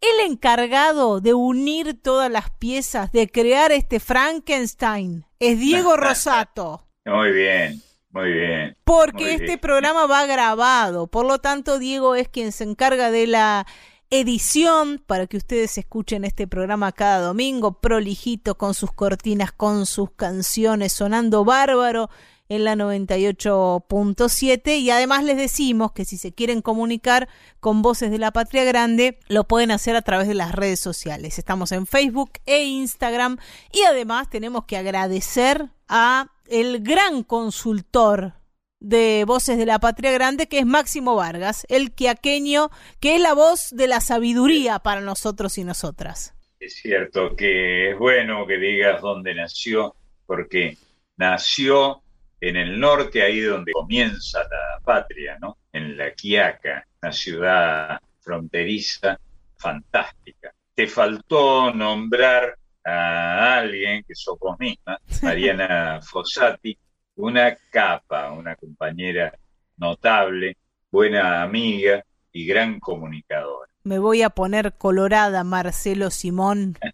[0.00, 6.86] El encargado de unir todas las piezas, de crear este Frankenstein, es Diego Rosato.
[7.04, 7.82] Muy bien,
[8.16, 8.76] muy bien.
[8.84, 9.58] Porque Muy este bien.
[9.58, 13.66] programa va grabado, por lo tanto Diego es quien se encarga de la
[14.08, 20.10] edición para que ustedes escuchen este programa cada domingo, prolijito con sus cortinas, con sus
[20.12, 22.08] canciones, sonando bárbaro
[22.48, 27.28] en la 98.7 y además les decimos que si se quieren comunicar
[27.60, 31.38] con Voces de la Patria Grande lo pueden hacer a través de las redes sociales.
[31.38, 33.38] Estamos en Facebook e Instagram
[33.72, 38.34] y además tenemos que agradecer a el gran consultor
[38.80, 42.70] de Voces de la Patria Grande, que es Máximo Vargas, el quiaqueño,
[43.00, 46.34] que es la voz de la sabiduría para nosotros y nosotras.
[46.60, 49.94] Es cierto que es bueno que digas dónde nació,
[50.26, 50.76] porque
[51.16, 52.02] nació
[52.40, 55.58] en el norte, ahí donde comienza la patria, ¿no?
[55.72, 59.18] En La Quiaca, una ciudad fronteriza
[59.56, 60.52] fantástica.
[60.74, 66.76] Te faltó nombrar a alguien que sos vos misma, Mariana Fossati,
[67.16, 69.32] una capa, una compañera
[69.78, 70.56] notable,
[70.90, 73.70] buena amiga y gran comunicadora.
[73.84, 76.76] Me voy a poner colorada, Marcelo Simón.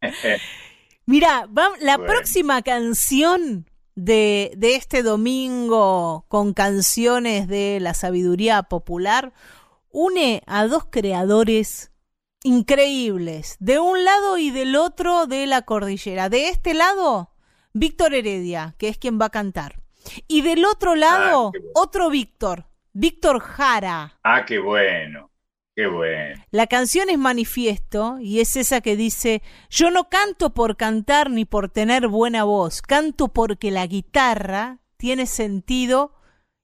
[1.06, 1.48] Mira,
[1.80, 9.32] la próxima canción de, de, este domingo con canciones de la sabiduría popular
[9.90, 11.92] une a dos creadores
[12.42, 16.28] increíbles, de un lado y del otro de la cordillera.
[16.28, 17.30] De este lado,
[17.72, 19.80] Víctor Heredia, que es quien va a cantar.
[20.28, 24.18] Y del otro lado, ah, otro Víctor, Víctor Jara.
[24.22, 25.30] Ah, qué bueno.
[25.76, 26.40] Qué bueno.
[26.52, 31.44] La canción es manifiesto y es esa que dice, yo no canto por cantar ni
[31.44, 36.14] por tener buena voz, canto porque la guitarra tiene sentido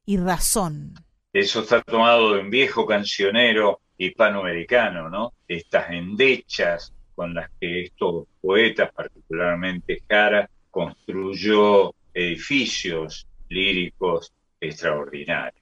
[0.06, 0.94] y razón.
[1.32, 5.34] Eso está tomado de un viejo cancionero hispanoamericano, ¿no?
[5.46, 15.59] Estas endechas con las que estos poetas, particularmente Jara, construyó edificios líricos extraordinarios.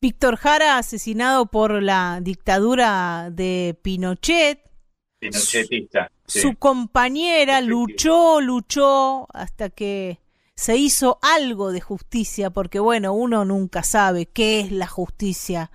[0.00, 4.60] Víctor Jara asesinado por la dictadura de Pinochet.
[5.18, 6.10] Pinochetista.
[6.26, 10.20] Su compañera luchó, luchó hasta que
[10.54, 15.70] se hizo algo de justicia, porque bueno, uno nunca sabe qué es la justicia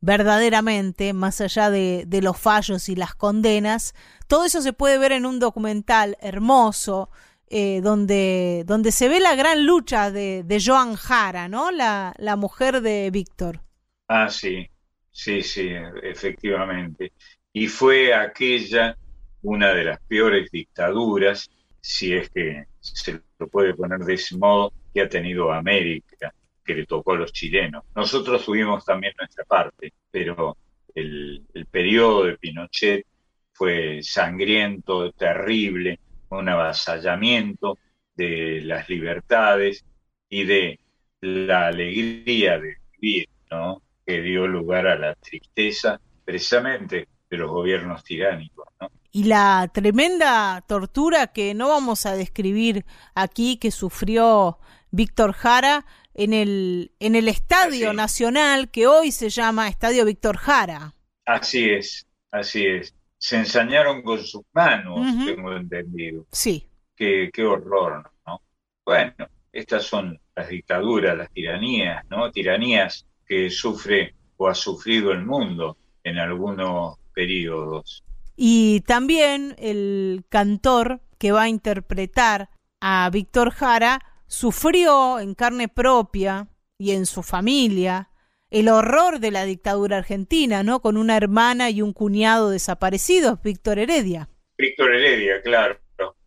[0.00, 3.94] verdaderamente, más allá de, de, los fallos y las condenas.
[4.28, 7.10] Todo eso se puede ver en un documental hermoso,
[7.50, 11.70] eh, donde, donde se ve la gran lucha de, de Joan Jara, ¿no?
[11.70, 13.60] La, la mujer de Víctor.
[14.08, 14.68] Ah, sí,
[15.10, 15.68] sí, sí,
[16.02, 17.12] efectivamente.
[17.52, 18.96] Y fue aquella
[19.42, 24.72] una de las peores dictaduras, si es que se lo puede poner de ese modo,
[24.94, 26.32] que ha tenido América,
[26.64, 27.84] que le tocó a los chilenos.
[27.96, 30.56] Nosotros tuvimos también nuestra parte, pero
[30.94, 33.06] el, el periodo de Pinochet
[33.52, 35.98] fue sangriento, terrible,
[36.30, 37.78] un avasallamiento
[38.14, 39.84] de las libertades
[40.28, 40.80] y de
[41.20, 43.82] la alegría de vivir, ¿no?
[44.06, 48.66] que dio lugar a la tristeza precisamente de los gobiernos tiránicos.
[48.80, 48.90] ¿no?
[49.12, 54.58] Y la tremenda tortura que no vamos a describir aquí que sufrió
[54.90, 60.94] Víctor Jara en el, en el Estadio Nacional que hoy se llama Estadio Víctor Jara.
[61.24, 66.26] Así es, así es se ensañaron con sus manos, tengo entendido.
[66.32, 66.66] Sí.
[66.96, 68.40] Qué, qué horror, ¿no?
[68.84, 69.14] Bueno,
[69.52, 72.32] estas son las dictaduras, las tiranías, ¿no?
[72.32, 78.02] Tiranías que sufre o ha sufrido el mundo en algunos periodos.
[78.36, 82.48] Y también el cantor que va a interpretar
[82.80, 86.48] a Víctor Jara sufrió en carne propia
[86.78, 88.09] y en su familia
[88.50, 90.80] el horror de la dictadura argentina, ¿no?
[90.80, 94.28] Con una hermana y un cuñado desaparecidos, Víctor Heredia.
[94.58, 95.78] Víctor Heredia, claro,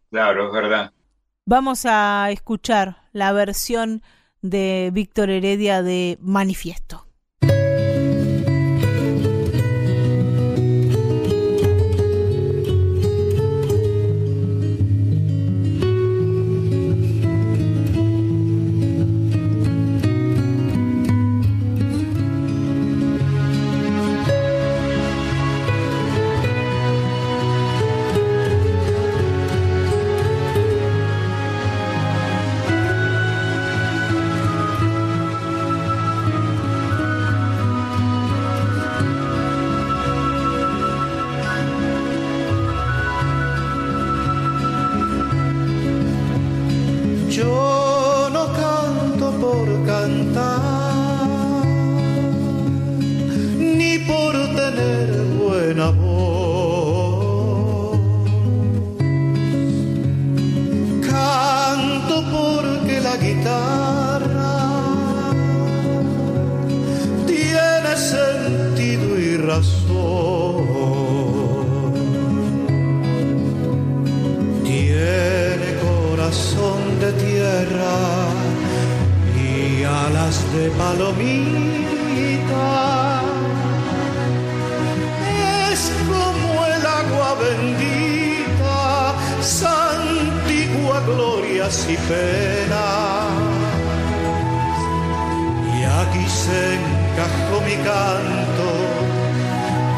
[0.09, 0.93] claro, es verdad.
[1.45, 4.01] Vamos a escuchar la versión
[4.41, 7.05] de Víctor Heredia de Manifiesto.
[91.73, 93.33] Y penas.
[95.75, 98.69] Y aquí se encajó mi canto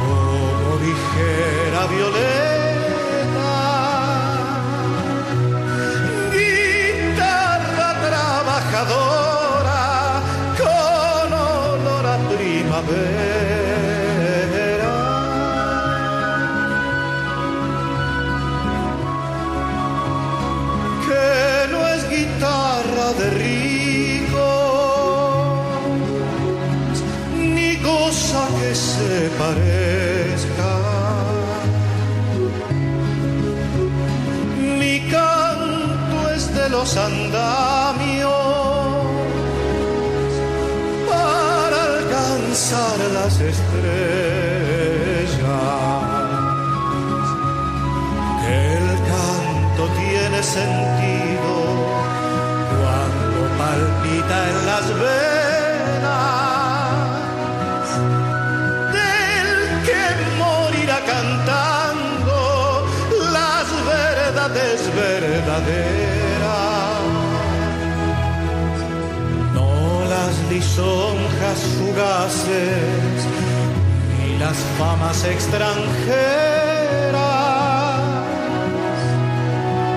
[0.02, 3.56] como ligera violeta.
[6.34, 9.84] Guitarra trabajadora
[10.58, 13.45] con olor a primavera.
[43.14, 43.66] Las estrellas.
[48.42, 51.54] Que el canto tiene sentido
[52.80, 56.16] cuando palpita en las venas
[58.98, 59.50] del
[59.88, 60.04] que
[60.42, 62.38] morirá cantando
[63.34, 66.06] las verdades verdaderas.
[69.54, 69.70] No
[70.10, 71.25] las lisonjas
[71.96, 73.26] fugaces
[74.20, 75.86] ni las famas extranjeras,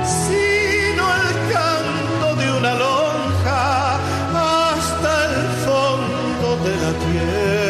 [0.05, 3.97] sino el canto de una lonja
[4.35, 5.37] hasta el
[5.67, 7.68] fondo de la tierra.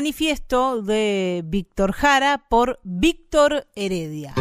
[0.00, 4.32] Manifiesto de Víctor Jara por Víctor Heredia.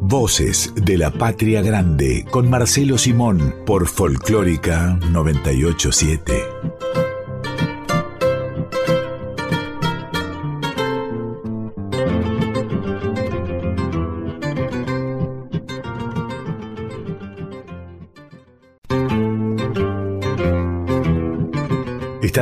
[0.00, 6.51] Voces de la Patria Grande con Marcelo Simón por Folclórica 987.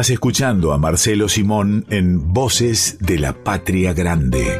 [0.00, 4.58] Estás escuchando a Marcelo Simón en Voces de la Patria Grande.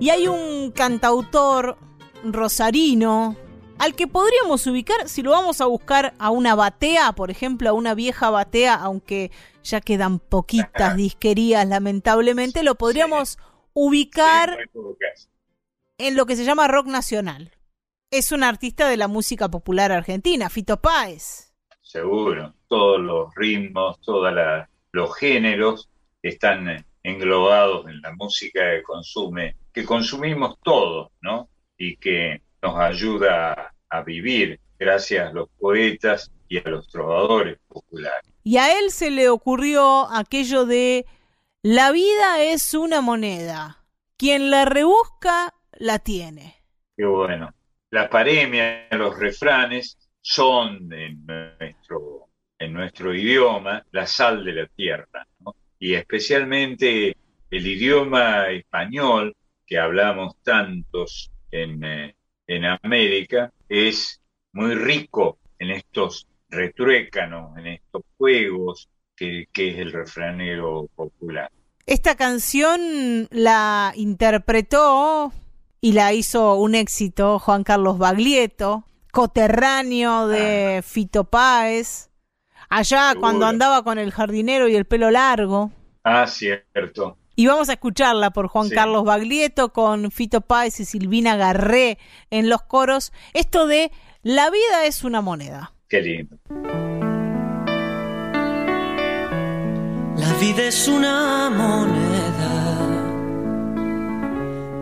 [0.00, 1.76] Y hay un cantautor
[2.24, 3.36] rosarino
[3.78, 7.74] al que podríamos ubicar, si lo vamos a buscar a una batea, por ejemplo, a
[7.74, 9.30] una vieja batea, aunque
[9.62, 13.36] ya quedan poquitas disquerías, lamentablemente, lo podríamos
[13.74, 14.56] ubicar
[15.98, 17.57] en lo que se llama rock nacional.
[18.10, 21.52] Es un artista de la música popular argentina, Fito Páez.
[21.82, 24.32] Seguro, todos los ritmos, todos
[24.92, 25.90] los géneros
[26.22, 31.50] están englobados en la música que consume, que consumimos todos, ¿no?
[31.76, 37.58] Y que nos ayuda a, a vivir gracias a los poetas y a los trovadores
[37.68, 38.32] populares.
[38.42, 41.04] Y a él se le ocurrió aquello de
[41.62, 43.84] la vida es una moneda,
[44.16, 46.56] quien la rebusca la tiene.
[46.96, 47.52] Qué bueno.
[47.90, 52.28] La paremia, los refranes son en nuestro,
[52.58, 55.26] en nuestro idioma la sal de la tierra,
[55.78, 57.16] y especialmente
[57.50, 59.34] el idioma español,
[59.66, 62.14] que hablamos tantos en, eh,
[62.46, 64.20] en América, es
[64.52, 71.50] muy rico en estos retruécanos, en estos juegos que es el refranero popular.
[71.86, 75.32] Esta canción la interpretó
[75.80, 80.82] y la hizo un éxito Juan Carlos Baglietto, coterráneo de ah.
[80.82, 82.10] Fito Páez,
[82.68, 85.70] allá cuando andaba con el jardinero y el pelo largo.
[86.04, 87.16] Ah, cierto.
[87.36, 91.98] Y vamos a escucharla por Juan Carlos Baglietto con Fito Páez y Silvina Garré
[92.30, 93.12] en los coros.
[93.32, 93.92] Esto de
[94.22, 95.72] La vida es una moneda.
[95.88, 96.36] Qué lindo.
[100.16, 102.07] La vida es una moneda.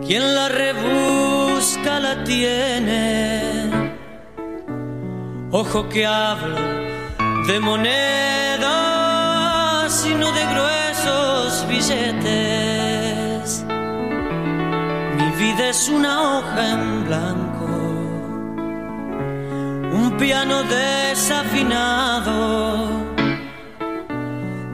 [0.07, 3.69] Quien la rebusca la tiene.
[5.51, 6.55] Ojo que hablo
[7.47, 8.67] de monedas
[10.05, 13.65] y no de gruesos billetes.
[15.17, 17.67] Mi vida es una hoja en blanco,
[19.91, 22.07] un piano desafinado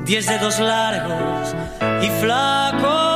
[0.05, 1.55] diez dedos largos
[2.01, 3.12] y flacos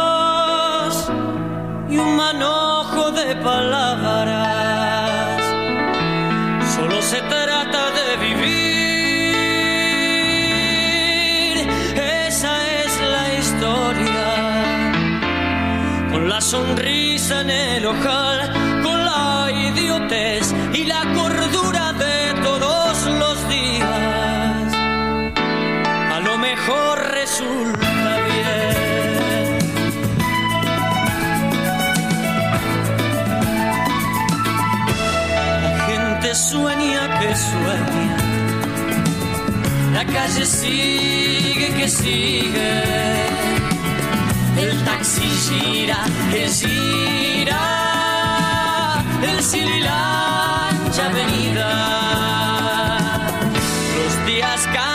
[1.90, 5.42] y un manojo de palabras.
[6.76, 8.48] Solo se trata de vivir,
[12.28, 12.54] esa
[12.84, 14.28] es la historia,
[16.12, 18.27] con la sonrisa en el ojal,
[40.14, 42.72] calle sigue que sigue.
[44.58, 46.00] El taxi gira,
[46.32, 47.64] que gira,
[49.22, 51.70] el sililancha venida.
[53.98, 54.87] Los días cantan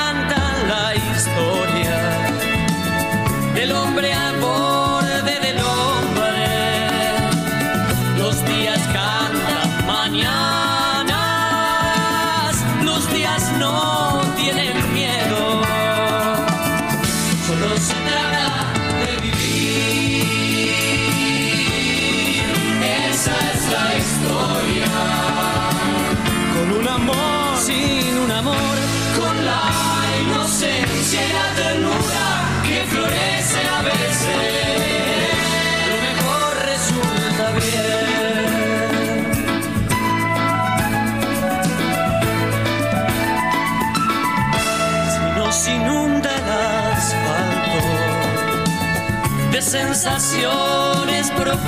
[49.73, 51.65] sensaciones profundas,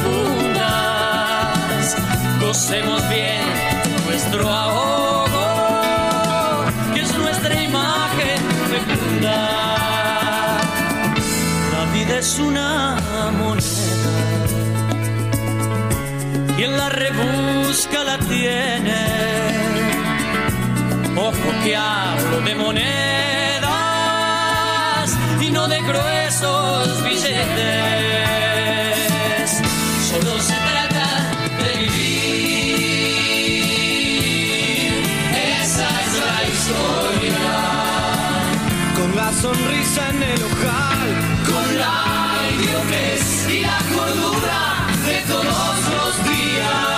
[2.39, 3.41] gocemos bien
[4.07, 5.47] nuestro ahogo,
[6.93, 8.39] que es nuestra imagen
[8.71, 9.65] fecunda
[11.95, 12.97] vida es una
[13.39, 14.13] moneda.
[16.57, 19.01] Quien la rebusca la tiene.
[21.17, 23.44] Ojo que hablo de monedas
[25.55, 27.51] y no de gruesos billetes.
[30.11, 31.09] Solo se trata
[31.63, 32.25] de vivir.
[35.63, 37.47] Esa es la historia.
[38.97, 41.11] Con la sonrisa en el ojal
[41.51, 41.99] con la
[42.57, 44.61] idiotez y la cordura
[45.07, 46.94] de todos los días.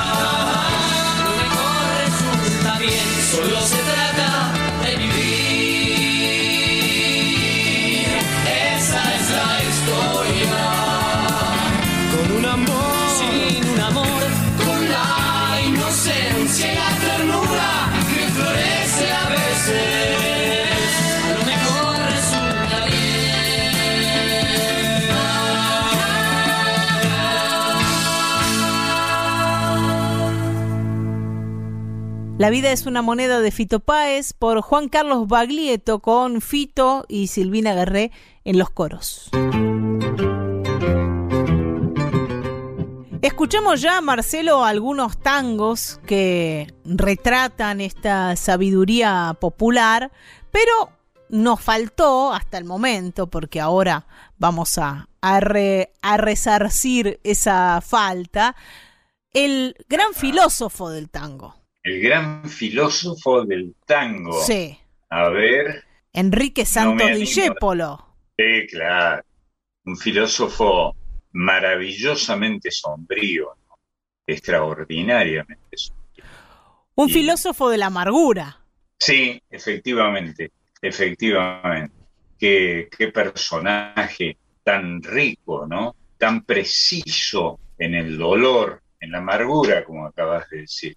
[32.38, 37.28] La vida es una moneda de Fito Páez por Juan Carlos Baglietto con Fito y
[37.28, 38.12] Silvina Guerré
[38.44, 39.30] en los coros.
[43.22, 50.12] Escuchemos ya, Marcelo, algunos tangos que retratan esta sabiduría popular,
[50.50, 50.90] pero
[51.30, 54.06] nos faltó hasta el momento, porque ahora
[54.36, 55.40] vamos a, a
[56.18, 58.54] resarcir esa falta,
[59.32, 61.65] el gran filósofo del tango.
[61.86, 64.42] El gran filósofo del tango.
[64.42, 64.76] Sí.
[65.08, 65.84] A ver.
[66.12, 68.04] Enrique Santos Discépolo.
[68.36, 69.22] Sí, claro.
[69.84, 70.96] Un filósofo
[71.30, 73.54] maravillosamente sombrío,
[74.26, 76.24] extraordinariamente sombrío.
[76.96, 78.64] Un filósofo de la amargura.
[78.98, 80.50] Sí, efectivamente,
[80.82, 81.94] efectivamente.
[82.36, 85.94] Qué, qué personaje tan rico, ¿no?
[86.18, 90.96] Tan preciso en el dolor, en la amargura, como acabas de decir.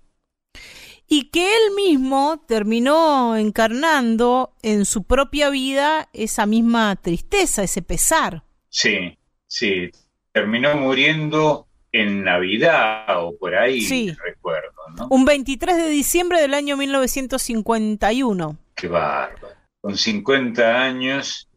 [1.12, 8.44] Y que él mismo terminó encarnando en su propia vida esa misma tristeza, ese pesar.
[8.70, 9.18] Sí,
[9.48, 9.90] sí.
[10.32, 14.16] Terminó muriendo en Navidad o por ahí, sí.
[14.24, 15.08] recuerdo, ¿no?
[15.10, 18.58] Un 23 de diciembre del año 1951.
[18.76, 19.56] Qué bárbaro.
[19.82, 21.50] Con 50 años.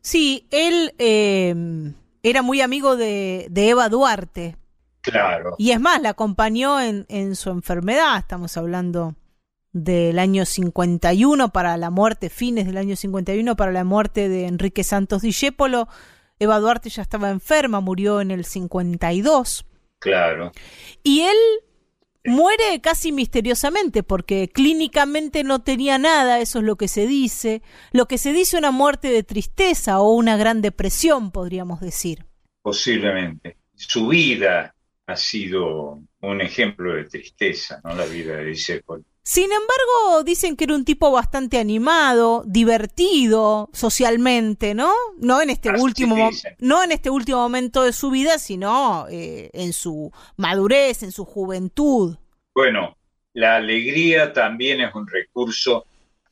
[0.00, 1.54] Sí, él eh,
[2.24, 4.56] era muy amigo de, de Eva Duarte.
[5.02, 5.54] Claro.
[5.58, 8.18] Y es más, la acompañó en, en su enfermedad.
[8.18, 9.14] Estamos hablando
[9.72, 14.84] del año 51 para la muerte, fines del año 51 para la muerte de Enrique
[14.84, 15.88] Santos Discépolo.
[16.38, 19.64] Eva Duarte ya estaba enferma, murió en el 52.
[19.98, 20.52] Claro.
[21.02, 21.36] Y él
[22.24, 27.62] muere casi misteriosamente porque clínicamente no tenía nada, eso es lo que se dice.
[27.92, 32.26] Lo que se dice una muerte de tristeza o una gran depresión, podríamos decir.
[32.62, 33.56] Posiblemente.
[33.74, 34.74] Su vida
[35.06, 37.94] ha sido un ejemplo de tristeza, ¿no?
[37.94, 39.04] La vida de Discépolo.
[39.24, 44.92] Sin embargo, dicen que era un tipo bastante animado, divertido socialmente, ¿no?
[45.18, 49.72] No en este último, no en este último momento de su vida, sino eh, en
[49.72, 52.16] su madurez, en su juventud.
[52.52, 52.96] Bueno,
[53.34, 55.86] la alegría también es un recurso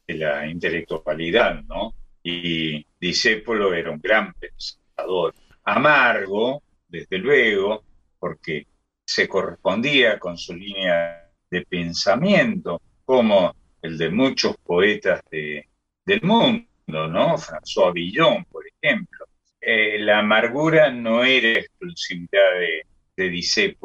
[0.07, 1.95] de la intelectualidad, ¿no?
[2.25, 5.33] Y Discépolo era un gran pensador,
[5.63, 7.85] amargo, desde luego,
[8.21, 8.67] porque
[9.05, 13.53] se correspondía con su línea de pensamiento, como
[13.83, 15.69] el de muchos poetas de,
[16.05, 17.37] del mundo, ¿no?
[17.39, 19.27] François Villon, por ejemplo.
[19.61, 22.87] Eh, la amargura no era exclusividad de,
[23.17, 23.77] de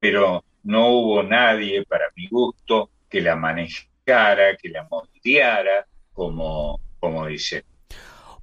[0.00, 7.26] pero no hubo nadie, para mi gusto, que la manejara, que la moldeara, como, como
[7.26, 7.64] dice.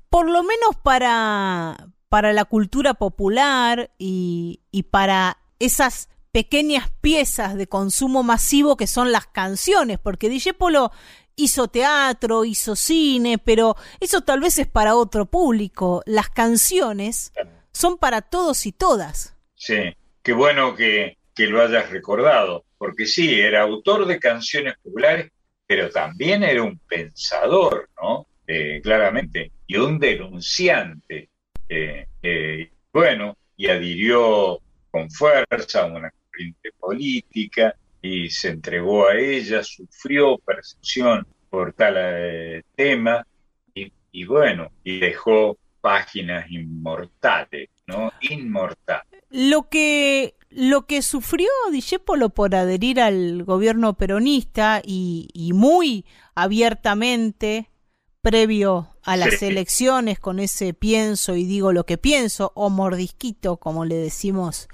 [0.10, 1.76] Por lo menos para,
[2.10, 9.12] para la cultura popular y, y para esas pequeñas piezas de consumo masivo que son
[9.12, 10.92] las canciones, porque Polo
[11.36, 16.02] hizo teatro, hizo cine, pero eso tal vez es para otro público.
[16.06, 17.32] Las canciones
[17.72, 19.36] son para todos y todas.
[19.56, 25.32] Sí, qué bueno que, que lo hayas recordado, porque sí, era autor de canciones populares,
[25.66, 28.28] pero también era un pensador, ¿no?
[28.48, 31.30] Eh, claramente, y un denunciante.
[32.92, 34.60] Bueno, y adhirió
[34.92, 36.12] con fuerza a una
[36.80, 43.26] política y se entregó a ella, sufrió persecución por tal eh, tema
[43.74, 48.14] y, bueno, y dejó páginas inmortales, ¿no?
[48.22, 49.24] Inmortales.
[49.30, 57.70] Lo que, lo que sufrió Discépolo por adherir al gobierno peronista y, y muy abiertamente
[58.26, 63.86] previo a las elecciones con ese pienso y digo lo que pienso o mordisquito como
[63.86, 64.68] le decimos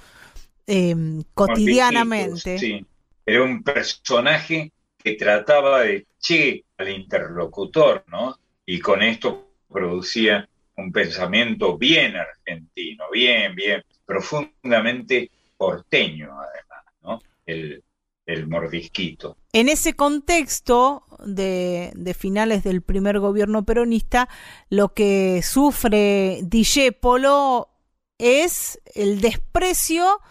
[0.73, 2.57] Em, cotidianamente.
[2.57, 2.85] Sí,
[3.25, 8.37] era un personaje que trataba de che al interlocutor, ¿no?
[8.65, 10.47] Y con esto producía
[10.77, 17.21] un pensamiento bien argentino, bien, bien, profundamente porteño, además, ¿no?
[17.45, 17.83] El,
[18.31, 19.37] el mordisquito.
[19.53, 24.29] En ese contexto de, de, finales del primer gobierno peronista,
[24.69, 27.69] lo que sufre Dijépolo
[28.17, 30.21] es el desprecio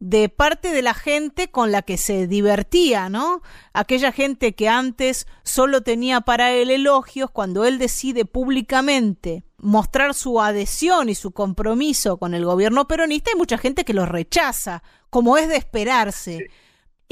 [0.00, 3.42] de parte de la gente con la que se divertía, ¿no?
[3.74, 10.40] Aquella gente que antes solo tenía para él elogios, cuando él decide públicamente mostrar su
[10.40, 15.36] adhesión y su compromiso con el gobierno peronista, hay mucha gente que lo rechaza, como
[15.36, 16.48] es de esperarse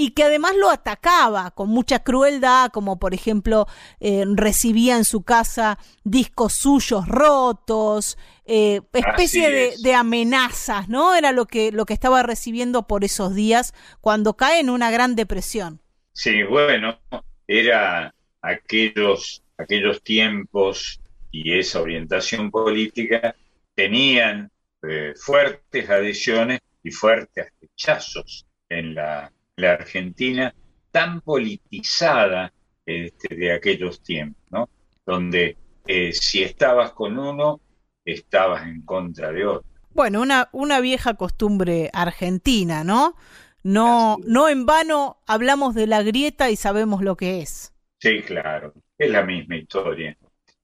[0.00, 3.66] y que además lo atacaba con mucha crueldad, como por ejemplo
[3.98, 11.16] eh, recibía en su casa discos suyos rotos, eh, especie de, de, amenazas, ¿no?
[11.16, 15.16] Era lo que, lo que estaba recibiendo por esos días cuando cae en una gran
[15.16, 15.82] depresión.
[16.12, 17.00] Sí, bueno,
[17.48, 21.00] era aquellos, aquellos tiempos
[21.32, 23.34] y esa orientación política
[23.74, 24.48] tenían
[24.88, 30.54] eh, fuertes adhesiones y fuertes rechazos en la la Argentina
[30.90, 32.52] tan politizada
[32.86, 34.68] este, de aquellos tiempos, ¿no?
[35.04, 35.56] Donde
[35.86, 37.60] eh, si estabas con uno,
[38.04, 39.68] estabas en contra de otro.
[39.90, 43.16] Bueno, una, una vieja costumbre argentina, ¿no?
[43.64, 47.74] No, no en vano hablamos de la grieta y sabemos lo que es.
[47.98, 50.16] Sí, claro, es la misma historia.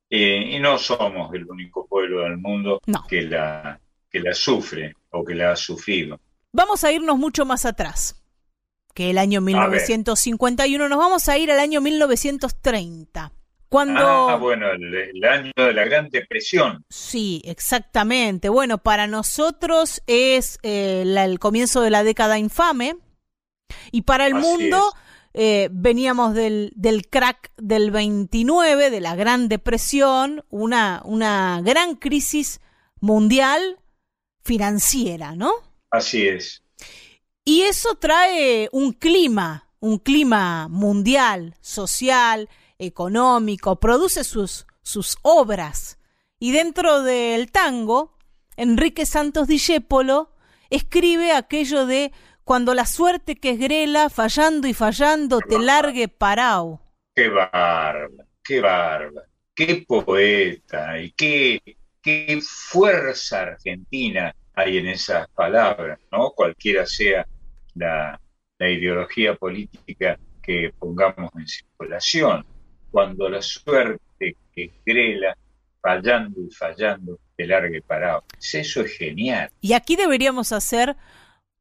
[0.08, 5.24] Eh, y no somos el único pueblo del mundo que, la, que la sufre o
[5.24, 6.20] que la ha sufrido.
[6.52, 8.23] Vamos a irnos mucho más atrás
[8.94, 10.88] que el año 1951.
[10.88, 13.32] Nos vamos a ir al año 1930.
[13.68, 14.00] Cuando...
[14.00, 16.84] Ah, bueno, el, año de la Gran Depresión.
[16.88, 18.48] Sí, exactamente.
[18.48, 22.96] Bueno, para nosotros es eh, el comienzo de la década infame
[23.90, 24.92] y para el mundo
[25.32, 32.60] eh, veníamos del, del, crack del 29, de la Gran Depresión, una, una gran crisis
[33.00, 33.80] mundial
[34.44, 35.52] financiera, ¿no?
[35.90, 36.63] Así es.
[37.44, 42.48] Y eso trae un clima, un clima mundial, social,
[42.78, 45.98] económico, produce sus, sus obras.
[46.38, 48.16] Y dentro del tango,
[48.56, 50.30] Enrique Santos Discépolo
[50.70, 52.12] escribe aquello de
[52.44, 56.80] cuando la suerte que es grela, fallando y fallando, te largue parao.
[57.14, 59.22] Qué barba, qué barba,
[59.54, 61.60] qué poeta y qué,
[62.02, 66.30] qué fuerza argentina hay en esas palabras, ¿no?
[66.30, 67.26] Cualquiera sea
[67.74, 68.20] la,
[68.58, 72.44] la ideología política que pongamos en circulación
[72.90, 75.36] cuando la suerte que grela,
[75.80, 78.24] fallando y fallando, te largue parado.
[78.40, 79.50] Eso es genial.
[79.60, 80.96] Y aquí deberíamos hacer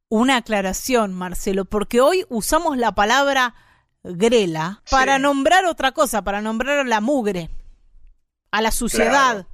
[0.08, 3.54] una aclaración, Marcelo, porque hoy usamos la palabra
[4.04, 7.50] grela para nombrar otra cosa, para nombrar a la mugre,
[8.50, 9.46] a la suciedad.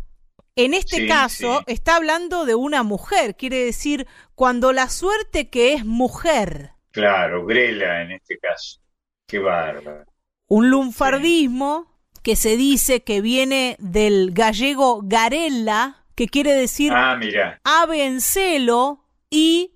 [0.65, 5.85] En este caso está hablando de una mujer, quiere decir cuando la suerte que es
[5.85, 6.73] mujer.
[6.91, 8.81] Claro, grela en este caso.
[9.27, 10.11] Qué bárbaro
[10.51, 11.87] un lunfardismo
[12.25, 17.61] que se dice que viene del gallego garella, que quiere decir ah, mira.
[17.63, 19.73] ave en celo, y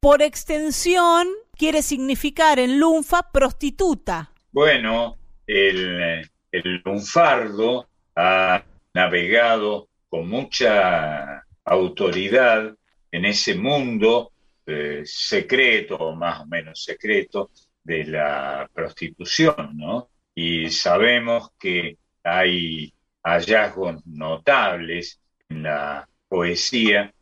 [0.00, 4.32] por extensión quiere significar en lunfa prostituta.
[4.52, 7.86] Bueno, el, el lunfardo
[8.16, 12.74] ha navegado con mucha autoridad
[13.12, 14.32] en ese mundo
[14.64, 17.50] eh, secreto, más o menos secreto,
[17.84, 20.08] de la prostitución, ¿no?
[20.34, 25.20] Y sabemos que hay hallazgos notables
[25.50, 27.12] en la poesía,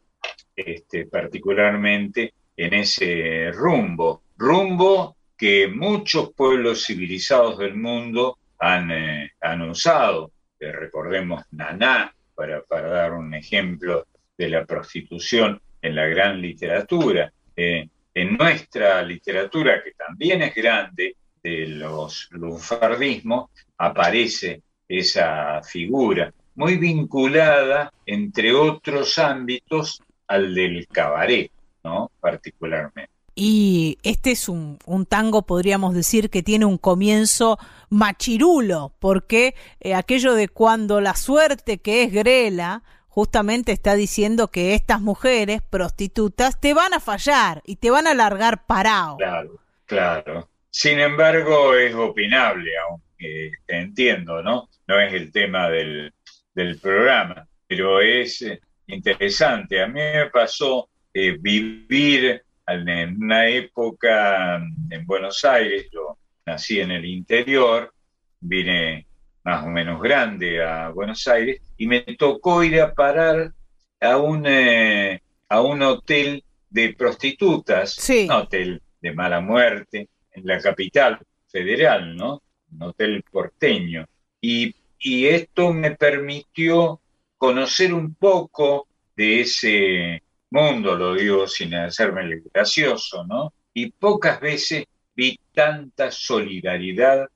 [0.55, 9.33] este, particularmente en ese rumbo, rumbo que muchos pueblos civilizados del mundo han, eh,
[9.69, 10.31] usado.
[10.61, 14.07] Eh, recordemos Naná, para, dar un ejemplo
[14.37, 17.33] de la prostitución en la gran literatura.
[17.57, 26.79] Eh, en nuestra literatura, que también es grande, de los lunfardismos, aparece esa figura, muy
[26.79, 31.51] vinculada, entre otros ámbitos, al del cabaret,
[31.83, 32.11] ¿no?
[32.19, 33.14] Particularmente.
[33.35, 37.59] Y este es un, un, tango, podríamos decir, que tiene un comienzo
[37.91, 44.75] machirulo, porque eh, aquello de cuando la suerte que es grela justamente está diciendo que
[44.75, 49.17] estas mujeres prostitutas te van a fallar y te van a largar parado.
[49.19, 50.49] Claro, claro.
[50.71, 54.69] Sin embargo, es opinable, aunque te entiendo, ¿no?
[54.89, 56.13] No es el tema del,
[56.55, 59.81] del programa, pero es eh, interesante.
[59.81, 66.91] A mí me pasó eh, vivir en una época en Buenos Aires, yo nací en
[66.91, 67.93] el interior,
[68.41, 69.07] vine
[69.45, 73.53] más o menos grande a Buenos Aires y me tocó ir a parar
[74.01, 80.61] a un, eh, a un hotel de prostitutas, un hotel de mala muerte en la
[80.61, 82.43] capital federal, ¿no?
[82.73, 84.07] Un hotel porteño.
[84.41, 87.01] Y, y esto me permitió
[87.39, 90.23] conocer un poco de ese
[90.55, 93.53] mundo, lo digo sin hacerme gracioso, ¿no?
[93.75, 97.29] Y pocas veces vi tanta solidaridad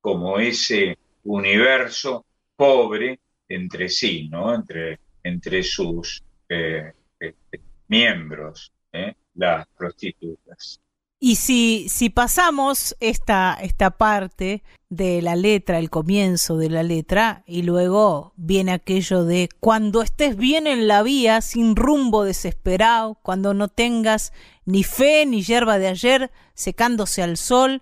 [0.00, 2.26] como ese universo
[2.56, 4.54] pobre entre sí, ¿no?
[4.54, 9.14] Entre, entre sus eh, este, miembros, ¿eh?
[9.34, 10.80] las prostitutas.
[11.26, 17.44] Y si, si pasamos esta, esta parte de la letra, el comienzo de la letra,
[17.46, 23.54] y luego viene aquello de cuando estés bien en la vía, sin rumbo desesperado, cuando
[23.54, 24.34] no tengas
[24.66, 27.80] ni fe ni hierba de ayer secándose al sol,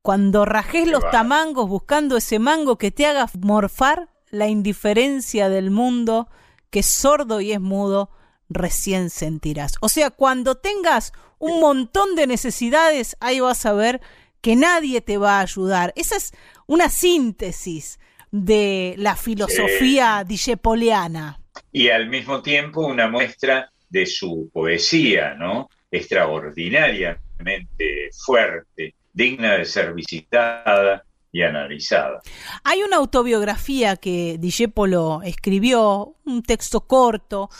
[0.00, 6.28] cuando rajes los tamangos buscando ese mango que te haga morfar la indiferencia del mundo,
[6.70, 8.08] que es sordo y es mudo,
[8.48, 9.74] recién sentirás.
[9.80, 14.00] O sea, cuando tengas un montón de necesidades, ahí vas a ver
[14.40, 15.92] que nadie te va a ayudar.
[15.96, 16.32] Esa es
[16.66, 17.98] una síntesis
[18.30, 21.38] de la filosofía sí.
[21.72, 25.68] Y al mismo tiempo una muestra de su poesía, ¿no?
[25.90, 32.20] Extraordinaria realmente fuerte, digna de ser visitada y analizada.
[32.64, 37.50] Hay una autobiografía que Dijépolo escribió, un texto corto,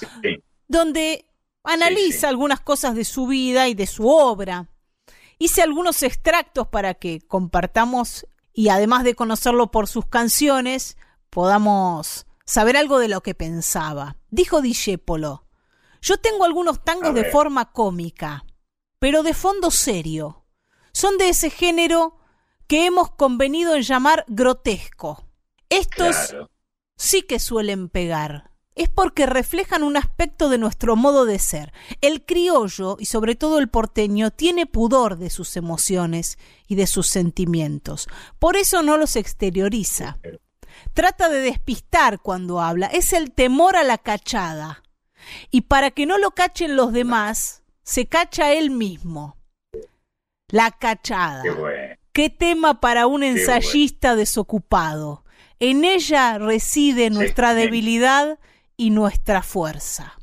[0.69, 1.27] donde
[1.65, 4.69] analiza algunas cosas de su vida y de su obra.
[5.39, 10.97] Hice algunos extractos para que compartamos y además de conocerlo por sus canciones,
[11.31, 14.17] podamos saber algo de lo que pensaba.
[14.31, 15.47] Dijo Dijépolo,
[16.01, 18.45] yo tengo algunos tangos de forma cómica,
[18.99, 20.45] pero de fondo serio.
[20.93, 22.19] Son de ese género
[22.67, 25.25] que hemos convenido en llamar grotesco.
[25.69, 26.35] Estos
[26.97, 28.51] sí que suelen pegar.
[28.79, 31.73] Es porque reflejan un aspecto de nuestro modo de ser.
[32.01, 36.39] El criollo, y sobre todo el porteño, tiene pudor de sus emociones
[36.69, 38.07] y de sus sentimientos.
[38.39, 40.19] Por eso no los exterioriza.
[40.95, 42.87] Trata de despistar cuando habla.
[42.87, 44.85] Es el temor a la cachada.
[45.51, 49.37] Y para que no lo cachen los demás, se cacha él mismo.
[50.47, 51.43] La cachada.
[52.13, 55.25] Qué, tema para un ensayista desocupado.
[55.59, 58.39] En ella reside nuestra debilidad
[58.79, 60.19] y nuestra fuerza.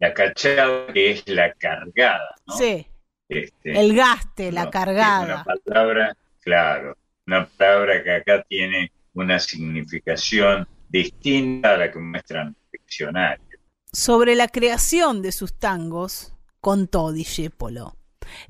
[0.00, 2.56] La cachada que es la cargada, ¿no?
[2.56, 2.86] Sí.
[3.28, 5.44] Este, el gaste, la cargada.
[5.44, 12.56] Una palabra, claro, una palabra que acá tiene una significación distinta a la que muestran
[12.72, 13.60] diccionarios.
[13.92, 17.96] Sobre la creación de sus tangos, contó Dijépolo.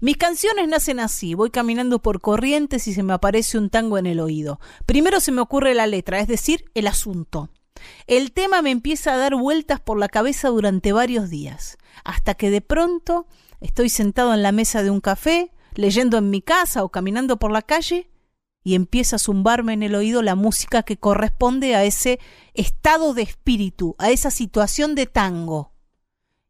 [0.00, 4.06] Mis canciones nacen así, voy caminando por corrientes y se me aparece un tango en
[4.06, 4.60] el oído.
[4.86, 7.50] Primero se me ocurre la letra, es decir, el asunto.
[8.06, 12.50] El tema me empieza a dar vueltas por la cabeza durante varios días, hasta que
[12.50, 13.26] de pronto
[13.60, 17.52] estoy sentado en la mesa de un café, leyendo en mi casa o caminando por
[17.52, 18.10] la calle,
[18.64, 22.18] y empieza a zumbarme en el oído la música que corresponde a ese
[22.54, 25.72] estado de espíritu, a esa situación de tango.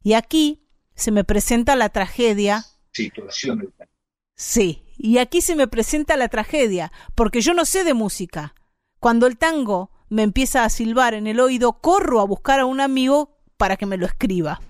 [0.02, 2.64] Y aquí se me presenta la tragedia.
[2.92, 3.92] Situación de tango.
[4.34, 8.54] Sí, y aquí se me presenta la tragedia, porque yo no sé de música.
[8.98, 12.80] Cuando el tango me empieza a silbar en el oído, corro a buscar a un
[12.80, 14.60] amigo para que me lo escriba.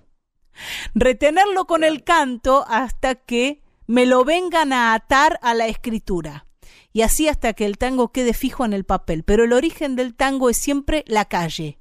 [0.95, 6.47] Retenerlo con el canto hasta que me lo vengan a atar a la escritura
[6.93, 9.23] y así hasta que el tango quede fijo en el papel.
[9.23, 11.79] Pero el origen del tango es siempre la calle.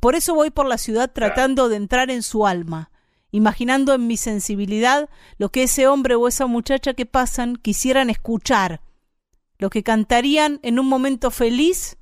[0.00, 2.90] Por eso voy por la ciudad tratando de entrar en su alma,
[3.30, 5.08] imaginando en mi sensibilidad
[5.38, 8.82] lo que ese hombre o esa muchacha que pasan quisieran escuchar,
[9.58, 11.98] lo que cantarían en un momento feliz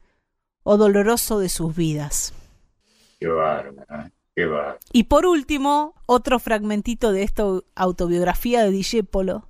[0.70, 2.32] o doloroso de sus vidas.
[3.18, 4.12] Qué bárbaro, ¿eh?
[4.36, 4.78] qué bárbaro.
[4.92, 7.42] Y por último, otro fragmentito de esta
[7.74, 9.48] autobiografía de Dijépolo,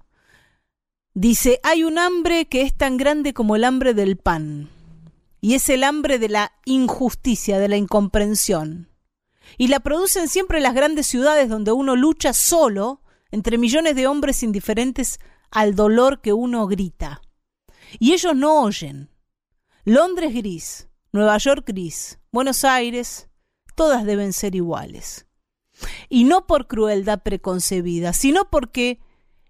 [1.13, 4.71] Dice, hay un hambre que es tan grande como el hambre del pan,
[5.43, 8.89] y es el hambre de la injusticia, de la incomprensión.
[9.59, 14.43] Y la producen siempre las grandes ciudades donde uno lucha solo entre millones de hombres
[14.43, 15.21] indiferentes
[15.51, 17.21] al dolor que uno grita.
[17.99, 19.11] Y ellos no oyen.
[19.85, 23.29] Londres gris, Nueva York gris, Buenos Aires,
[23.75, 25.27] todas deben ser iguales.
[26.09, 29.01] Y no por crueldad preconcebida, sino porque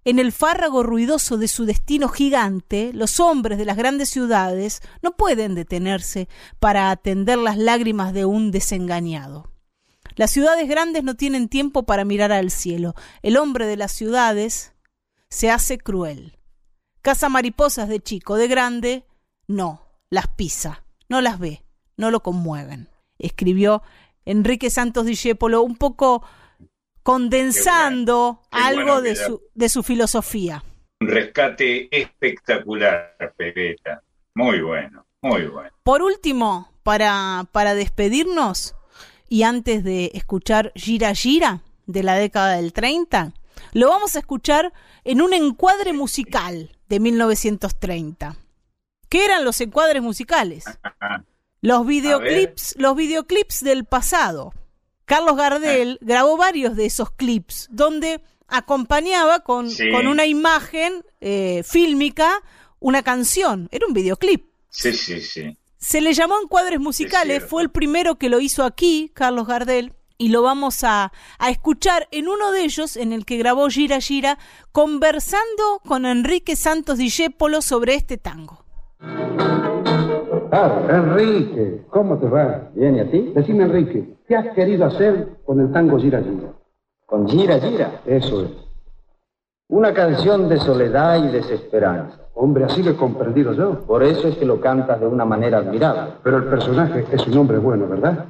[0.05, 5.17] en el fárrago ruidoso de su destino gigante, los hombres de las grandes ciudades no
[5.17, 6.29] pueden detenerse
[6.59, 9.53] para atender las lágrimas de un desengañado.
[10.17, 12.95] Las ciudades grandes no tienen tiempo para mirar al cielo.
[13.21, 14.73] El hombre de las ciudades
[15.29, 16.39] se hace cruel.
[17.03, 19.07] Caza mariposas de chico, de grande,
[19.47, 21.63] no, las pisa, no las ve,
[21.99, 22.89] no lo conmueven.
[23.19, 23.83] Escribió
[24.25, 26.23] Enrique Santos Discépolo un poco
[27.03, 30.65] condensando algo de, su, de su filosofía.
[31.01, 34.03] Un rescate espectacular, Pepeta.
[34.35, 35.71] Muy bueno, muy bueno.
[35.83, 38.77] Por último, para, para despedirnos
[39.29, 43.33] y antes de escuchar Gira Gira de la década del 30,
[43.73, 44.73] lo vamos a escuchar
[45.03, 48.37] en un encuadre musical de 1930.
[49.11, 50.65] ¿Qué eran los encuadres musicales?
[51.63, 54.55] Los videoclips, los videoclips del pasado.
[55.05, 56.05] Carlos Gardel ah.
[56.07, 62.43] grabó varios de esos clips donde acompañaba con, con una imagen eh, fílmica
[62.79, 63.69] una canción.
[63.73, 64.47] Era un videoclip.
[64.71, 65.55] Sí, sí, sí.
[65.77, 70.29] Se le llamó Encuadres Musicales, fue el primero que lo hizo aquí, Carlos Gardel, y
[70.29, 74.39] lo vamos a, a, escuchar en uno de ellos, en el que grabó Gira Gira,
[74.73, 78.65] conversando con Enrique Santos Dijépolo sobre este tango.
[79.03, 82.71] Ah, Enrique, ¿cómo te va?
[82.75, 83.33] Bien, ¿y a ti?
[83.35, 86.53] Decime, Enrique, ¿qué has querido hacer con el tango Gira Gira?
[87.07, 88.01] ¿Con Gira Gira?
[88.05, 88.51] Eso es.
[89.69, 92.19] Una canción de soledad y desesperanza.
[92.35, 93.81] Hombre, así lo he comprendido yo.
[93.81, 96.15] Por eso es que lo cantas de una manera admirable.
[96.25, 98.25] Pero el personaje es un hombre bueno, ¿verdad?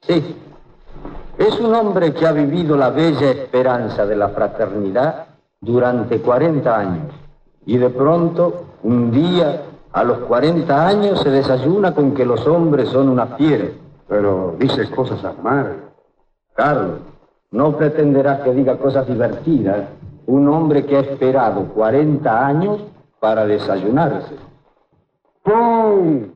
[0.00, 0.36] Sí.
[1.38, 5.26] Es un hombre que ha vivido la bella esperanza de la fraternidad
[5.60, 7.12] durante 40 años.
[7.66, 9.62] Y de pronto, un día,
[9.92, 13.66] a los 40 años, se desayuna con que los hombres son una fiera.
[14.08, 15.76] Pero dices cosas amargas.
[16.54, 17.00] Carlos,
[17.50, 19.88] no pretenderás que diga cosas divertidas
[20.30, 22.80] un hombre que ha esperado 40 años
[23.18, 24.36] para desayunarse.
[25.42, 26.34] ¡Pum!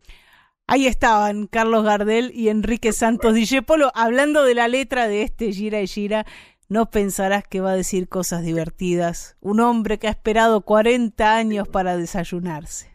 [0.67, 5.81] Ahí estaban Carlos Gardel y Enrique Santos Dijépolo hablando de la letra de este Gira
[5.81, 6.25] y Gira.
[6.69, 9.37] No pensarás que va a decir cosas divertidas.
[9.41, 12.94] Un hombre que ha esperado 40 años para desayunarse.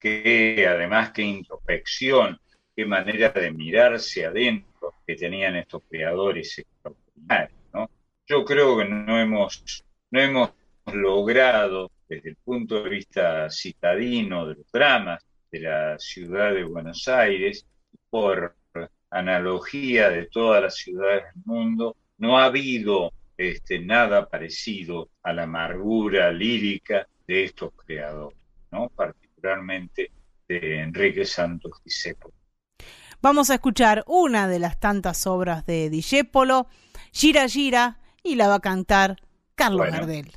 [0.00, 2.40] Que además, qué introspección,
[2.74, 7.58] qué manera de mirarse adentro que tenían estos creadores extraordinarios.
[7.74, 7.90] ¿no?
[8.26, 10.50] Yo creo que no hemos, no hemos
[10.92, 17.06] logrado, desde el punto de vista citadino de los dramas, de la ciudad de Buenos
[17.06, 17.66] Aires,
[18.08, 18.56] por
[19.10, 25.44] analogía de todas las ciudades del mundo, no ha habido este, nada parecido a la
[25.44, 28.38] amargura lírica de estos creadores,
[28.70, 28.88] ¿no?
[29.40, 30.12] Particularmente
[30.48, 32.34] de Enrique Santos Discépolo.
[33.22, 36.68] Vamos a escuchar una de las tantas obras de Discépolo,
[37.12, 39.16] Gira Gira, y la va a cantar
[39.54, 40.32] Carlos Gardel.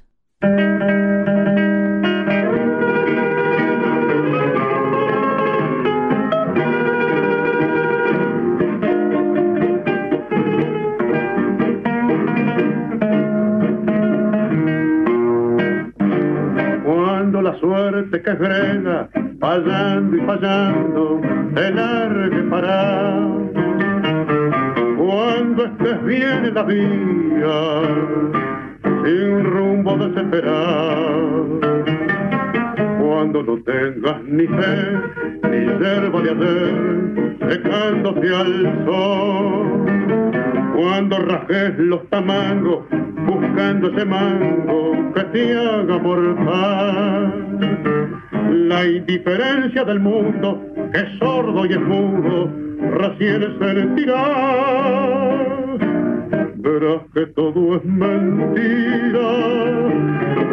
[17.74, 19.10] Suerte que frena,
[19.40, 21.22] fallando y fallando,
[21.56, 23.20] te largue para.
[24.98, 27.60] Cuando estés bien en la vía,
[29.04, 31.60] sin rumbo desesperado,
[33.02, 34.76] cuando no tengas ni fe,
[35.50, 36.74] ni yerba de hacer,
[37.50, 39.86] secándose al sol,
[40.76, 42.86] cuando rajes los tamangos,
[43.26, 47.44] buscando ese mango que te haga mortal.
[48.52, 52.50] La indiferencia del mundo, que es sordo y es mudo,
[52.92, 54.24] recién sentirá.
[56.56, 59.30] Verás que todo es mentira,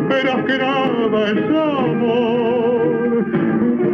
[0.09, 3.25] verás que nada es amor,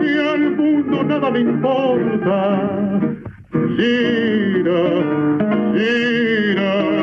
[0.00, 2.60] que al mundo nada le importa.
[3.76, 4.82] Gira,
[5.74, 6.95] gira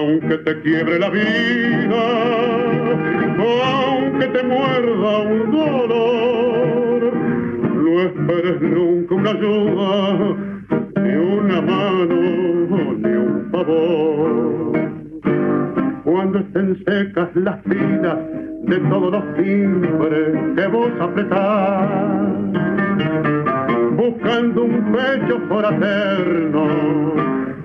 [0.00, 2.02] aunque te quiebre la vida,
[3.84, 7.12] aunque te muerda un dolor,
[7.84, 10.36] no esperes nunca una ayuda,
[11.02, 12.16] ni una mano,
[13.02, 14.72] ni un favor.
[16.04, 18.18] Cuando estén secas las vidas
[18.62, 21.90] de todos los timbres que vos apretás,
[23.96, 27.39] buscando un pecho fraterno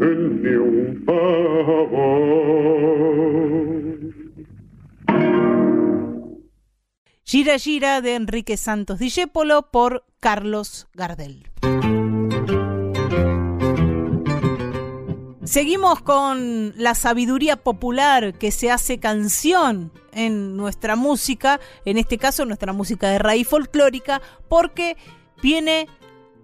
[0.00, 1.04] un
[7.24, 11.46] Gira Gira de Enrique Santos Discépolo por Carlos Gardel.
[15.44, 22.44] Seguimos con la sabiduría popular que se hace canción en nuestra música, en este caso
[22.46, 24.96] nuestra música de raíz folclórica, porque
[25.42, 25.88] viene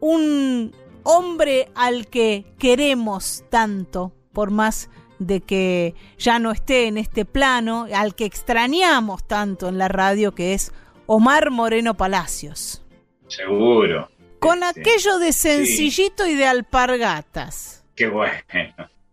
[0.00, 0.72] un
[1.06, 7.86] hombre al que queremos tanto, por más de que ya no esté en este plano,
[7.94, 10.72] al que extrañamos tanto en la radio, que es
[11.06, 12.84] Omar Moreno Palacios.
[13.28, 14.10] Seguro.
[14.40, 17.84] Con aquello de sencillito y de alpargatas.
[17.94, 18.34] Qué bueno,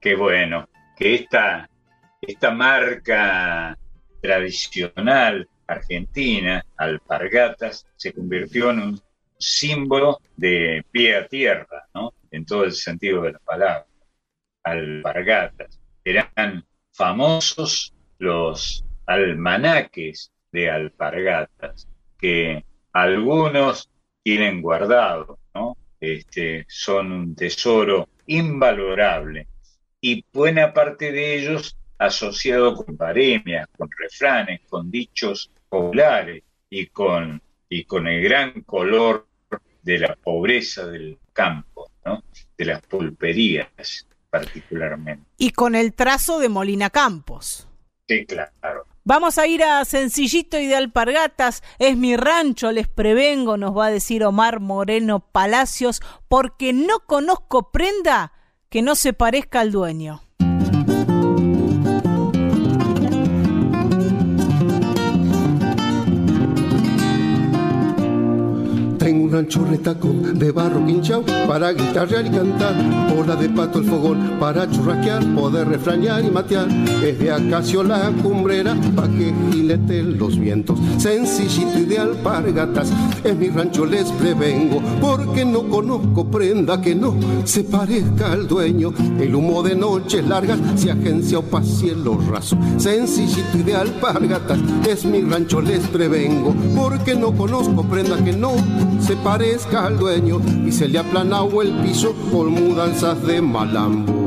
[0.01, 0.67] qué bueno.
[0.97, 1.69] Que esta,
[2.21, 3.77] esta marca
[4.21, 9.01] tradicional argentina, alpargatas, se convirtió en un
[9.43, 12.13] símbolo de pie a tierra, ¿no?
[12.31, 13.85] En todo el sentido de la palabra.
[14.63, 15.79] Alpargatas.
[16.03, 21.87] Eran famosos los almanaques de alpargatas,
[22.17, 22.63] que
[22.93, 23.89] algunos
[24.23, 25.75] tienen guardado, ¿no?
[25.99, 29.47] Este, son un tesoro invalorable
[29.99, 37.41] y buena parte de ellos asociado con paremias, con refranes, con dichos populares y con,
[37.69, 39.27] y con el gran color
[39.83, 42.23] de la pobreza del campo, ¿no?
[42.57, 43.67] de las pulperías
[44.29, 45.29] particularmente.
[45.37, 47.67] Y con el trazo de Molina Campos.
[48.07, 48.85] Sí, claro.
[49.03, 51.61] Vamos a ir a Sencillito y de Alpargatas.
[51.77, 57.71] Es mi rancho, les prevengo, nos va a decir Omar Moreno Palacios, porque no conozco
[57.71, 58.31] prenda
[58.69, 60.22] que no se parezca al dueño.
[69.13, 72.73] Un rancho retaco de barro quinchao para guitarrear y cantar.
[73.15, 76.67] Bola de pato el fogón para churrasquear, poder refrañar y matear.
[77.03, 80.79] Es de acacio la cumbrera pa' que gileten los vientos.
[80.97, 82.91] Sencillito y de alpargatas
[83.23, 84.81] es mi rancho, les prevengo.
[84.99, 88.93] Porque no conozco prenda que no se parezca al dueño.
[89.19, 92.57] El humo de noches largas se agencia o cielo raso.
[92.77, 94.57] Sencillito y de alpargatas
[94.89, 96.55] es mi rancho, les prevengo.
[96.75, 98.53] Porque no conozco prenda que no
[99.03, 104.23] se parezca al dueño y se le aplanado el piso por mudanzas de malambo.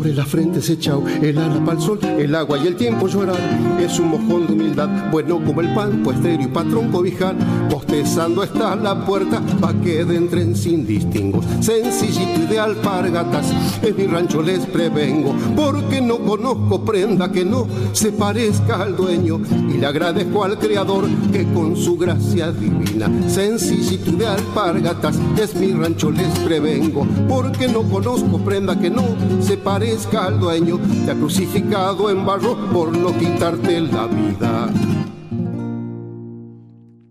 [0.00, 3.06] Sobre la frente se echao el ala para el sol, el agua y el tiempo
[3.06, 3.36] llorar.
[3.78, 7.36] Es un mojón de humildad, bueno como el pan, pues y patrón cobijar.
[7.68, 11.44] Bostezando está la puerta pa' que entren sin distingos.
[11.60, 13.52] Sencillito y de alpargatas,
[13.82, 19.38] en mi rancho les prevengo, porque no conozco prenda que no se parezca al dueño.
[19.68, 25.54] Y le agradezco al Creador que con su gracia divina, sencillito y de alpargatas, es
[25.56, 29.04] mi rancho les prevengo, porque no conozco prenda que no
[29.42, 34.70] se parezca parezca al dueño, te ha crucificado en barro por no quitarte la vida.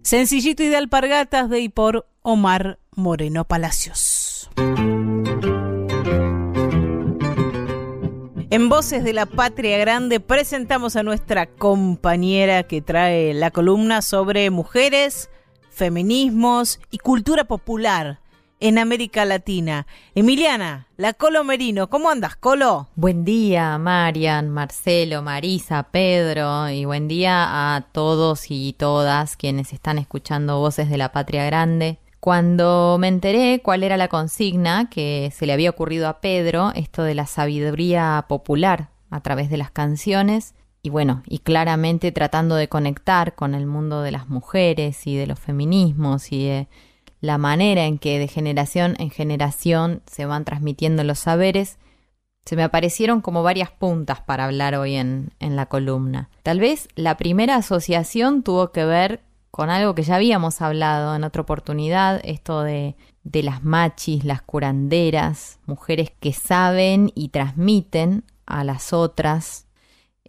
[0.02, 4.50] Sencillito y de alpargatas de y por Omar Moreno Palacios.
[8.50, 14.50] En Voces de la Patria Grande presentamos a nuestra compañera que trae la columna sobre
[14.52, 15.30] mujeres,
[15.70, 18.22] feminismos y cultura popular
[18.60, 19.88] en América Latina.
[20.16, 22.90] Emiliana, la Colo Merino, ¿cómo andas, Colo?
[22.96, 29.98] Buen día, Marian, Marcelo, Marisa, Pedro, y buen día a todos y todas quienes están
[29.98, 32.00] escuchando Voces de la Patria Grande.
[32.20, 37.04] Cuando me enteré cuál era la consigna que se le había ocurrido a Pedro, esto
[37.04, 42.70] de la sabiduría popular a través de las canciones, y bueno, y claramente tratando de
[42.70, 46.68] conectar con el mundo de las mujeres y de los feminismos y de
[47.22, 51.78] la manera en que de generación en generación se van transmitiendo los saberes,
[52.46, 56.30] se me aparecieron como varias puntas para hablar hoy en, en la columna.
[56.44, 59.22] Tal vez la primera asociación tuvo que ver
[59.52, 64.42] con algo que ya habíamos hablado en otra oportunidad, esto de, de las machis, las
[64.42, 69.68] curanderas, mujeres que saben y transmiten a las otras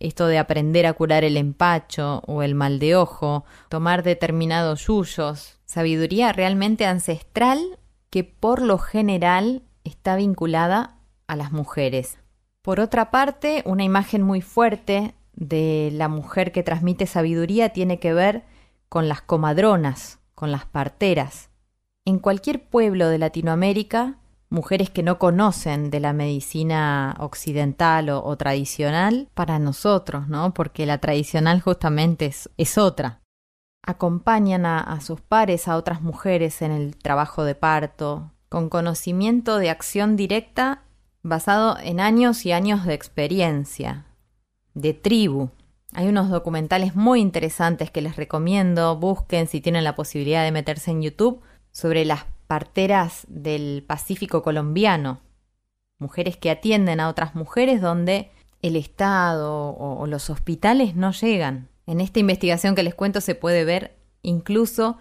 [0.01, 5.61] esto de aprender a curar el empacho o el mal de ojo, tomar determinados yuyos,
[5.67, 7.79] sabiduría realmente ancestral
[8.11, 10.97] que por lo general está vinculada
[11.27, 12.19] a las mujeres.
[12.63, 18.13] Por otra parte, una imagen muy fuerte de la mujer que transmite sabiduría tiene que
[18.13, 18.45] ver
[18.89, 21.51] con las comadronas, con las parteras.
[22.05, 24.20] En cualquier pueblo de Latinoamérica,
[24.51, 30.53] mujeres que no conocen de la medicina occidental o, tradicional, para nosotros, ¿no?
[30.53, 33.21] Porque la tradicional justamente es, es otra
[33.83, 39.71] acompañan a, sus pares, a otras mujeres en el trabajo de parto, con conocimiento de
[39.71, 40.83] acción directa
[41.23, 44.07] basado en años y años de experiencia,
[44.75, 45.51] de tribu.
[45.93, 50.91] Hay unos documentales muy interesantes que les recomiendo, busquen si tienen la posibilidad de meterse
[50.91, 55.21] en YouTube, sobre las parteras del Pacífico colombiano,
[56.01, 61.69] mujeres que atienden a otras mujeres donde el Estado o los hospitales no llegan.
[61.87, 64.99] En esta investigación que les cuento se puede ver incluso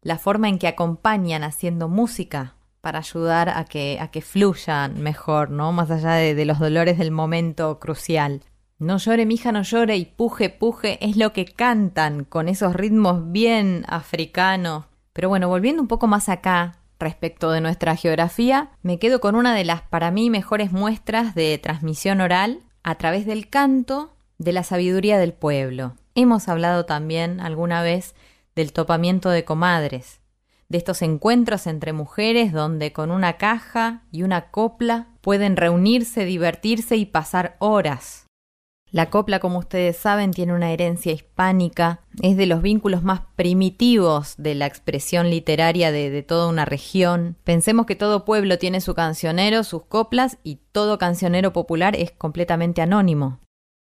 [0.00, 5.50] la forma en que acompañan haciendo música para ayudar a que, a que fluyan mejor,
[5.50, 5.72] ¿no?
[5.72, 8.44] Más allá de, de los dolores del momento crucial.
[8.78, 13.32] No llore, mija, no llore y puje, puje es lo que cantan con esos ritmos
[13.32, 14.84] bien africanos.
[15.12, 19.54] Pero bueno, volviendo un poco más acá, respecto de nuestra geografía, me quedo con una
[19.54, 24.62] de las para mí mejores muestras de transmisión oral a través del canto de la
[24.62, 25.94] sabiduría del pueblo.
[26.14, 28.14] Hemos hablado también alguna vez
[28.54, 30.20] del topamiento de comadres,
[30.68, 36.96] de estos encuentros entre mujeres donde con una caja y una copla pueden reunirse, divertirse
[36.96, 38.21] y pasar horas.
[38.92, 44.34] La copla, como ustedes saben, tiene una herencia hispánica, es de los vínculos más primitivos
[44.36, 47.36] de la expresión literaria de, toda una región.
[47.42, 52.82] Pensemos que todo pueblo tiene su cancionero, sus coplas, y todo cancionero popular es completamente
[52.82, 53.40] anónimo.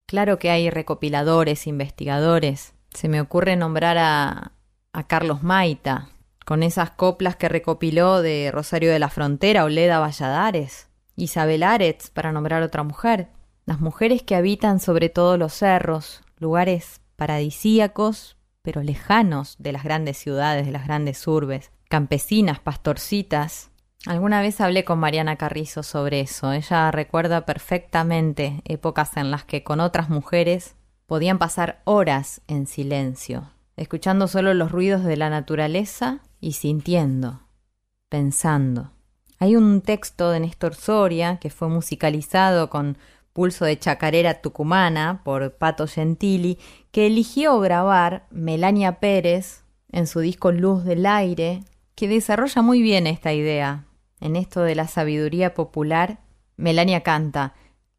[0.07, 2.75] Claro que hay recopiladores, investigadores.
[2.91, 4.53] Se me ocurre nombrar a,
[4.93, 6.11] a Carlos Maita,
[6.45, 12.11] con esas coplas que recopiló de Rosario de la Frontera o Leda Valladares, Isabel Aretz,
[12.11, 13.29] para nombrar otra mujer
[13.65, 20.19] las mujeres que habitan sobre todos los cerros, lugares paradisíacos, pero lejanos de las grandes
[20.19, 23.71] ciudades, de las grandes urbes, campesinas, pastorcitas.
[24.07, 26.53] Alguna vez hablé con Mariana Carrizo sobre eso.
[26.53, 30.75] Ella recuerda perfectamente épocas en las que con otras mujeres
[31.07, 37.43] podían pasar horas en silencio, escuchando solo los ruidos de la naturaleza y sintiendo,
[38.09, 38.91] pensando.
[39.39, 42.97] Hay un texto de Néstor Soria que fue musicalizado con
[43.33, 46.59] Pulso de Chacarera Tucumana por Pato Gentili,
[46.91, 51.65] que eligió grabar Melania Pérez en su disco Luz del Aire,
[51.95, 53.87] que desarrolla muy bien esta idea.
[54.21, 56.21] En esto de la sabiduría popular,
[56.57, 57.55] Melania canta,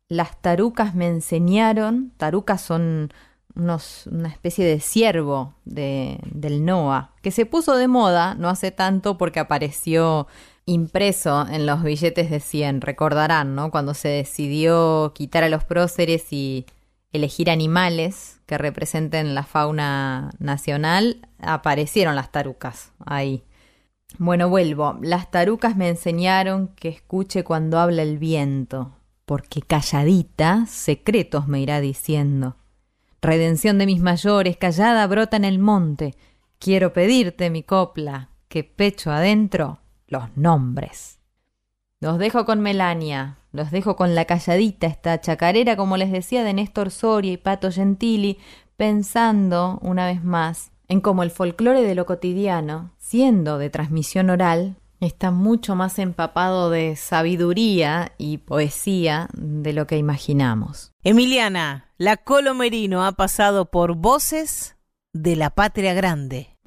[0.08, 3.12] las tarucas me enseñaron, tarucas son
[3.56, 8.72] unos, una especie de ciervo de, del NOA, que se puso de moda no hace
[8.72, 10.28] tanto porque apareció
[10.66, 13.72] impreso en los billetes de 100, recordarán, ¿no?
[13.72, 16.66] Cuando se decidió quitar a los próceres y
[17.12, 23.44] elegir animales que representen la fauna nacional, aparecieron las tarucas ahí.
[24.18, 24.98] Bueno, vuelvo.
[25.02, 28.96] Las tarucas me enseñaron que escuche cuando habla el viento,
[29.26, 32.58] porque calladita secretos me irá diciendo.
[33.22, 36.16] Redención de mis mayores, callada brota en el monte.
[36.60, 39.80] Quiero pedirte, mi copla, que pecho adentro
[40.14, 41.20] los nombres.
[42.00, 46.54] Los dejo con Melania, los dejo con la calladita, esta chacarera, como les decía, de
[46.54, 48.38] Néstor Soria y Pato Gentili,
[48.78, 54.76] pensando, una vez más, en cómo el folclore de lo cotidiano, siendo de transmisión oral,
[55.00, 60.92] está mucho más empapado de sabiduría y poesía de lo que imaginamos.
[61.04, 64.76] Emiliana, la Colomerino ha pasado por voces
[65.14, 66.58] de la patria grande.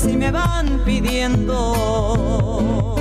[0.00, 2.96] Si me van pidiendo.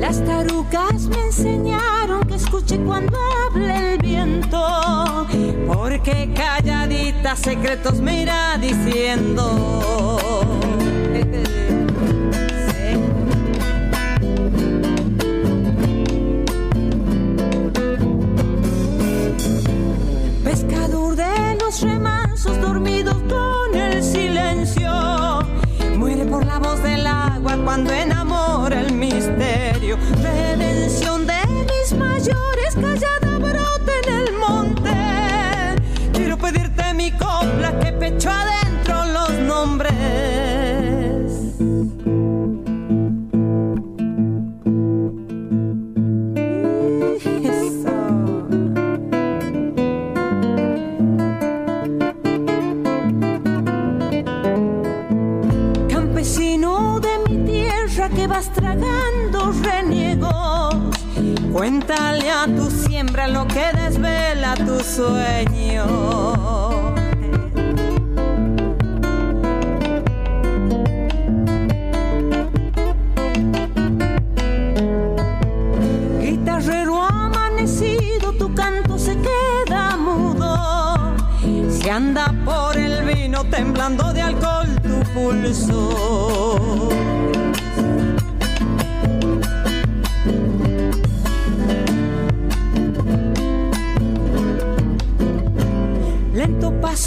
[0.00, 5.26] Las tarucas me enseñaron que escuche cuando hable el viento,
[5.66, 9.48] porque calladita secretos me irá diciendo.
[61.68, 65.84] Cuéntale a tu siembra lo que desvela tu sueño.
[76.22, 81.16] Guitarrero amanecido, tu canto se queda mudo.
[81.68, 86.67] Se anda por el vino temblando de alcohol tu pulso.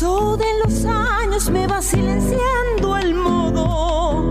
[0.01, 4.29] Paso de los años me va silenciando el modo.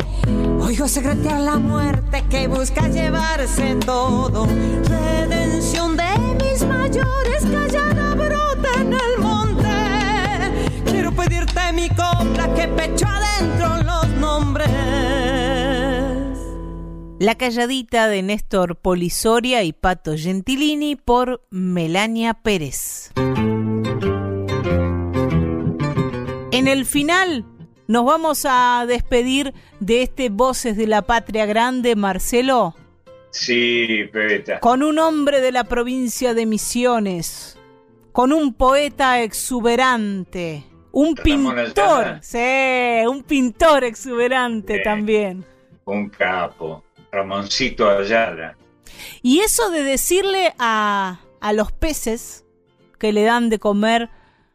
[0.60, 4.46] Oigo secretear la muerte que busca llevarse todo.
[4.46, 6.10] Redención de
[6.42, 10.90] mis mayores, callada brota en el monte.
[10.90, 14.68] Quiero pedirte mi copla que pecho adentro los nombres.
[17.20, 23.12] La calladita de Néstor Polisoria y Pato Gentilini por Melania Pérez.
[26.60, 27.46] En el final
[27.88, 32.76] nos vamos a despedir de este Voces de la Patria Grande, Marcelo.
[33.30, 34.60] Sí, Peta.
[34.60, 37.58] Con un hombre de la provincia de Misiones,
[38.12, 45.46] con un poeta exuberante, un pintor, sí, un pintor exuberante también.
[45.86, 46.84] Un capo.
[47.10, 48.54] Ramoncito Ayala.
[49.22, 52.44] Y eso de decirle a, a los peces
[52.98, 54.10] que le dan de comer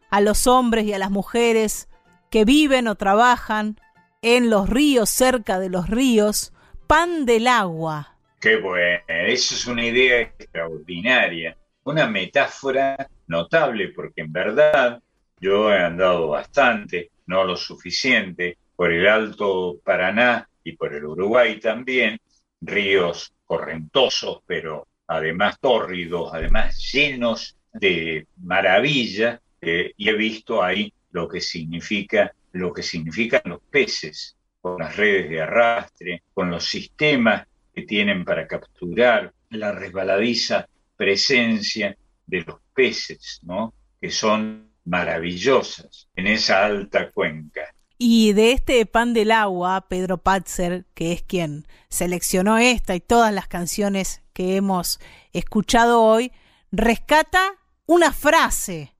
[0.08, 1.88] a los hombres y a las mujeres
[2.36, 3.80] que viven o trabajan
[4.20, 6.52] en los ríos, cerca de los ríos,
[6.86, 8.18] pan del agua.
[8.38, 15.00] Qué bueno, eso es una idea extraordinaria, una metáfora notable porque en verdad
[15.40, 21.58] yo he andado bastante, no lo suficiente, por el Alto Paraná y por el Uruguay
[21.58, 22.20] también,
[22.60, 31.26] ríos correntosos, pero además tórridos, además llenos de maravilla, eh, y he visto ahí lo
[31.26, 37.46] que significa, lo que significan los peces, con las redes de arrastre, con los sistemas
[37.74, 43.72] que tienen para capturar la resbaladiza presencia de los peces, ¿no?
[43.98, 47.62] que son maravillosas en esa alta cuenca.
[47.96, 53.32] Y de este pan del agua, Pedro Patzer, que es quien seleccionó esta y todas
[53.32, 55.00] las canciones que hemos
[55.32, 56.30] escuchado hoy,
[56.72, 57.54] rescata
[57.86, 58.95] una frase.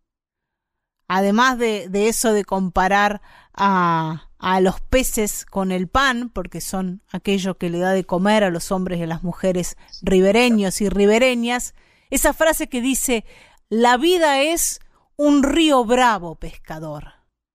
[1.09, 3.21] Además de, eso de comparar
[3.55, 8.45] a, a los peces con el pan, porque son aquello que le da de comer
[8.45, 11.75] a los hombres y a las mujeres ribereños y ribereñas,
[12.11, 13.25] esa frase que dice,
[13.69, 14.81] la vida es
[15.17, 17.13] un río bravo, pescador.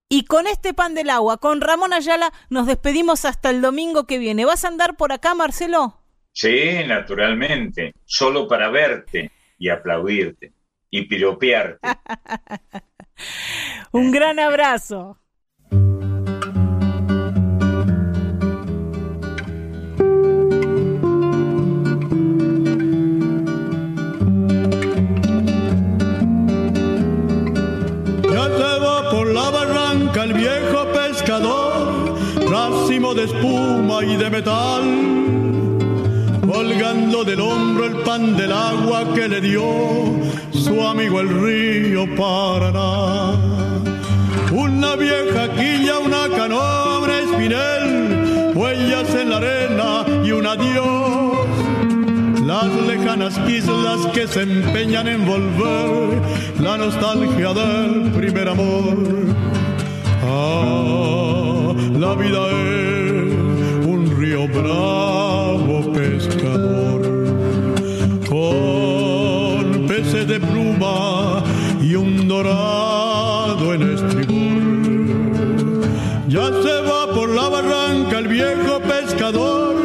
[0.10, 4.18] Y con este pan del agua, con Ramón Ayala, nos despedimos hasta el domingo que
[4.18, 4.44] viene.
[4.44, 6.02] ¿Vas a andar por acá, Marcelo?
[6.34, 7.94] Sí, naturalmente.
[8.03, 10.52] Solo para verte y aplaudirte
[10.90, 11.80] y piropearte.
[13.91, 15.18] Un gran abrazo.
[30.23, 32.15] el viejo pescador,
[32.48, 35.20] racimo de espuma y de metal,
[36.61, 39.63] colgando del hombro el pan del agua que le dio
[40.51, 43.33] su amigo el río Paraná.
[44.51, 51.47] Una vieja quilla, una canoa, un espinel, huellas en la arena y un adiós.
[52.45, 56.21] Las lejanas islas que se empeñan en volver
[56.59, 59.31] la nostalgia del primer amor
[62.01, 63.10] la vida es
[64.36, 67.02] bravo pescador
[68.30, 71.44] con peces de pluma
[71.82, 74.62] y un dorado en estribor.
[76.30, 79.76] Ya se va por la barranca el viejo pescador,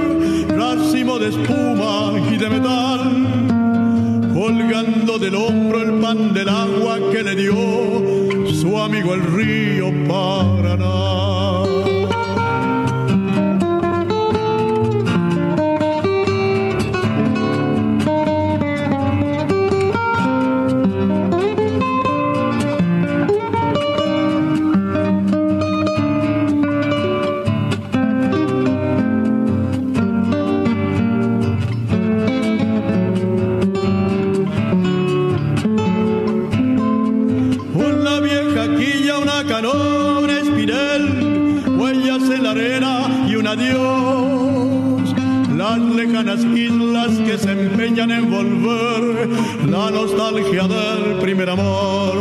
[0.49, 7.35] racimo de espuma y de metal, colgando del hombro el pan del agua que le
[7.35, 7.55] dio
[8.55, 11.46] su amigo el río Paraná.
[50.37, 52.15] Nostalgia del primer amor.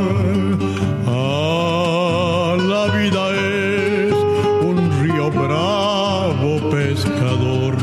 [1.07, 4.13] Ah, la vida es
[4.61, 7.75] un río bravo pescador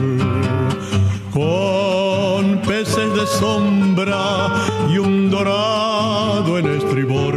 [1.32, 4.48] con peces de sombra
[4.88, 7.36] y un dorado en estribor.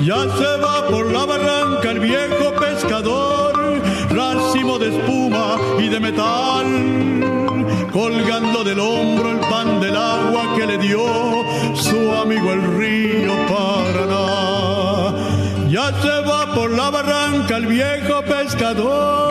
[0.00, 3.80] Ya se va por la barranca el viejo pescador,
[4.10, 7.02] racimo de espuma y de metal
[7.92, 8.51] colgando
[17.52, 19.21] Barranca el viejo pescador